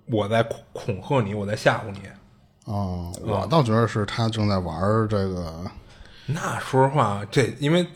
[0.05, 1.99] 我在恐恐吓你，我在吓唬你。
[2.67, 4.75] 哦，我倒觉得是他正在玩
[5.09, 5.53] 这个。
[6.25, 7.87] 那说实话，这因为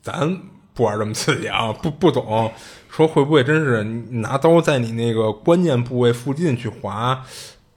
[0.00, 0.38] 咱
[0.72, 2.50] 不玩这么刺激啊，不不懂，
[2.88, 7.20] 说会不会真是拿刀在你那个关键部位附近去划，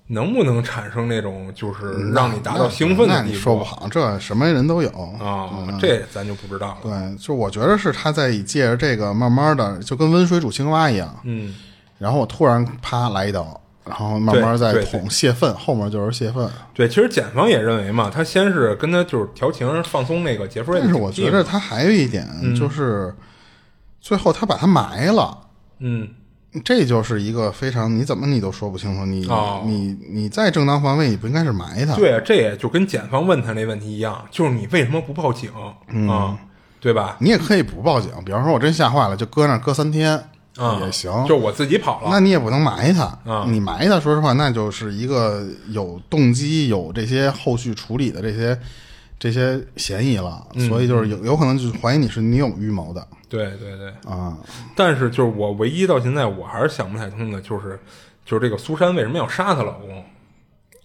[0.08, 3.40] 能不能产生那种就是让你达到兴奋那你的地步？
[3.40, 4.90] 说不好，这什么人都有
[5.20, 5.50] 啊，
[5.82, 6.78] 这咱就不知道了。
[6.84, 11.12] 对，就我觉得是他在借着这个慢慢的，就跟温水煮青蛙一样。
[11.24, 11.56] 嗯，
[11.98, 16.50] 然后我突然啪来一刀，然后慢慢再捅泄愤，后面就是泄愤。
[16.74, 23.14] 对，其实检方也认为嘛，他先是跟他就是调情放松那个杰弗瑞但是我觉得他还有一点就是，
[24.02, 25.38] 最后他把他埋了。
[25.80, 26.10] 嗯，
[26.64, 35.52] 这就是一个非常，你怎么你都说不清楚，你、哦你你在正当防卫，你不应该是埋他，对啊，这也就跟检方问他那问题一样，就是你为什么不报警、
[35.90, 36.38] 嗯啊？
[36.80, 37.18] 对吧？
[37.20, 40.24] 你也可以不报警，比方说我真吓坏了，就搁那儿搁三天、
[40.58, 42.10] 啊，也行，就我自己跑了。
[42.10, 48.58] 那你也不能埋他，啊你埋他，说实话，那就是一个有动机、有这些后续处理的这些
[49.20, 54.38] 这些嫌疑了，嗯所以就是有有可能就是怀疑你是你有预谋的对对对，啊。
[54.76, 57.80] 但是就是我唯一到现在我还是想不太通的，就是
[58.26, 60.06] 就是这个苏珊为什么要杀她老公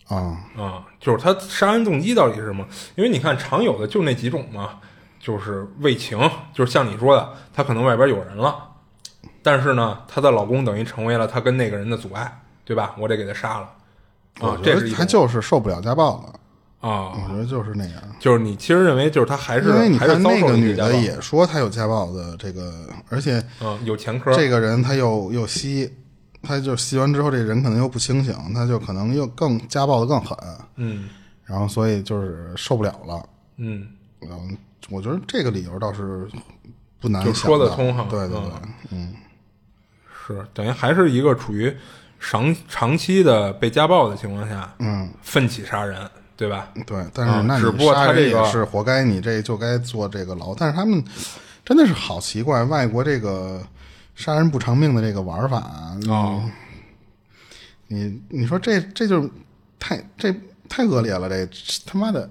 [0.08, 0.84] 啊，啊？
[0.98, 2.66] 就是她杀人动机到底是什么？
[2.96, 4.80] 因为你看常有的就那几种嘛，
[5.20, 6.18] 就是为情，
[6.52, 8.69] 就是像你说的，她可能外边有人了，
[9.43, 12.95] 但是呢，她的老公等于成为了她跟那个人的阻碍，对吧？
[12.99, 13.68] 我得给他杀了。
[14.41, 14.99] 啊这是一种。
[14.99, 18.03] 他就是受不了家暴了，啊，我觉得就是那样。
[18.18, 25.93] 就是你其实认为就是她还是因为你看那个女的也说她有家暴的这个，而且嗯有前科，这个人他又又吸，
[26.43, 30.36] 他就吸完之后，这人可能又不清醒，他就可能又更家暴的更狠，
[30.76, 31.09] 嗯。
[31.45, 33.22] 然后所以就是受不了了。
[33.57, 33.86] 嗯。
[34.22, 34.57] 嗯，
[34.91, 36.28] 我觉得这个理由倒是
[37.01, 38.07] 不难就说得通哈。
[38.09, 38.51] 对对对，
[38.91, 39.14] 嗯
[40.26, 41.74] 是等于还是一个处于
[42.18, 46.68] 长长期的被家暴的情况下，嗯，奋起杀人，对吧？
[46.86, 47.04] 对。
[47.14, 50.54] 但是啊那你只不过他这个是活该，你这就该坐这个牢。
[50.54, 51.02] 但是他们
[51.64, 53.62] 真的是好奇怪，外国这个
[54.14, 56.42] 杀人不偿命的这个玩法，哦，
[57.88, 59.28] 你你说这这就
[59.78, 60.34] 太这
[60.68, 61.46] 太恶劣了，这
[61.86, 62.28] 他妈的。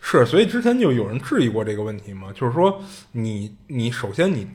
[0.00, 4.48] 是，所以之前就有人质疑过这个问题嘛，就是说你你首先你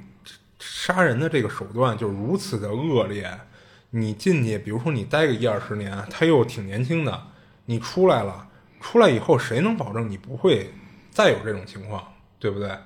[0.69, 3.39] 杀人的这个手段就如此的恶劣，
[3.91, 7.23] 你进去，比如说你待个一二十年，他又挺年轻的，
[7.65, 8.47] 你出来了，
[8.81, 10.73] 出来以后谁能保证你不会
[11.09, 12.03] 再有这种情况，
[12.37, 12.77] 对不对？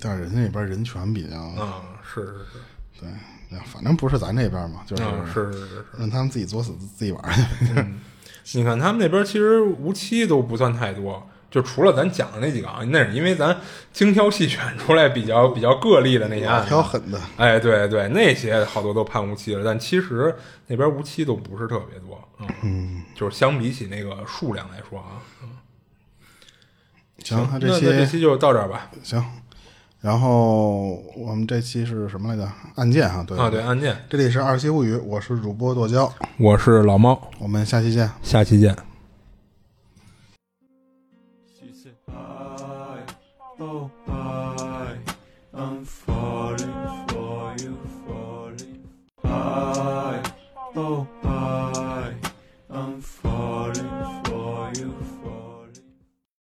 [0.00, 5.84] 但是人家那边人权比较，啊、是是是，对，反正不是咱这边嘛，就是啊、是是是是。
[5.98, 8.58] 让他们自己作死自己玩去。
[8.58, 13.56] 你看他们那边其实无期都不算太多，就除了咱讲的那几个啊，那是因为咱
[13.92, 16.68] 精挑细选出来比较比较个例的那些案子。
[16.68, 20.34] 挑狠的，哎，对对，那些好多都判无期了，但其实
[20.66, 22.20] 那边无期都不是特别多，
[22.62, 25.24] 嗯，就是相比起那个数量来说啊，
[27.24, 28.90] 行，那那那这期就到这儿吧。
[29.02, 29.24] 行。
[30.00, 32.48] 然后我们这期是什么来着？
[32.76, 33.96] 案件啊，对啊，对，案件。
[34.08, 38.08] 这里是二七物语，我是主播剁椒，我是老猫，我们下期见。
[38.22, 38.76] 下期见。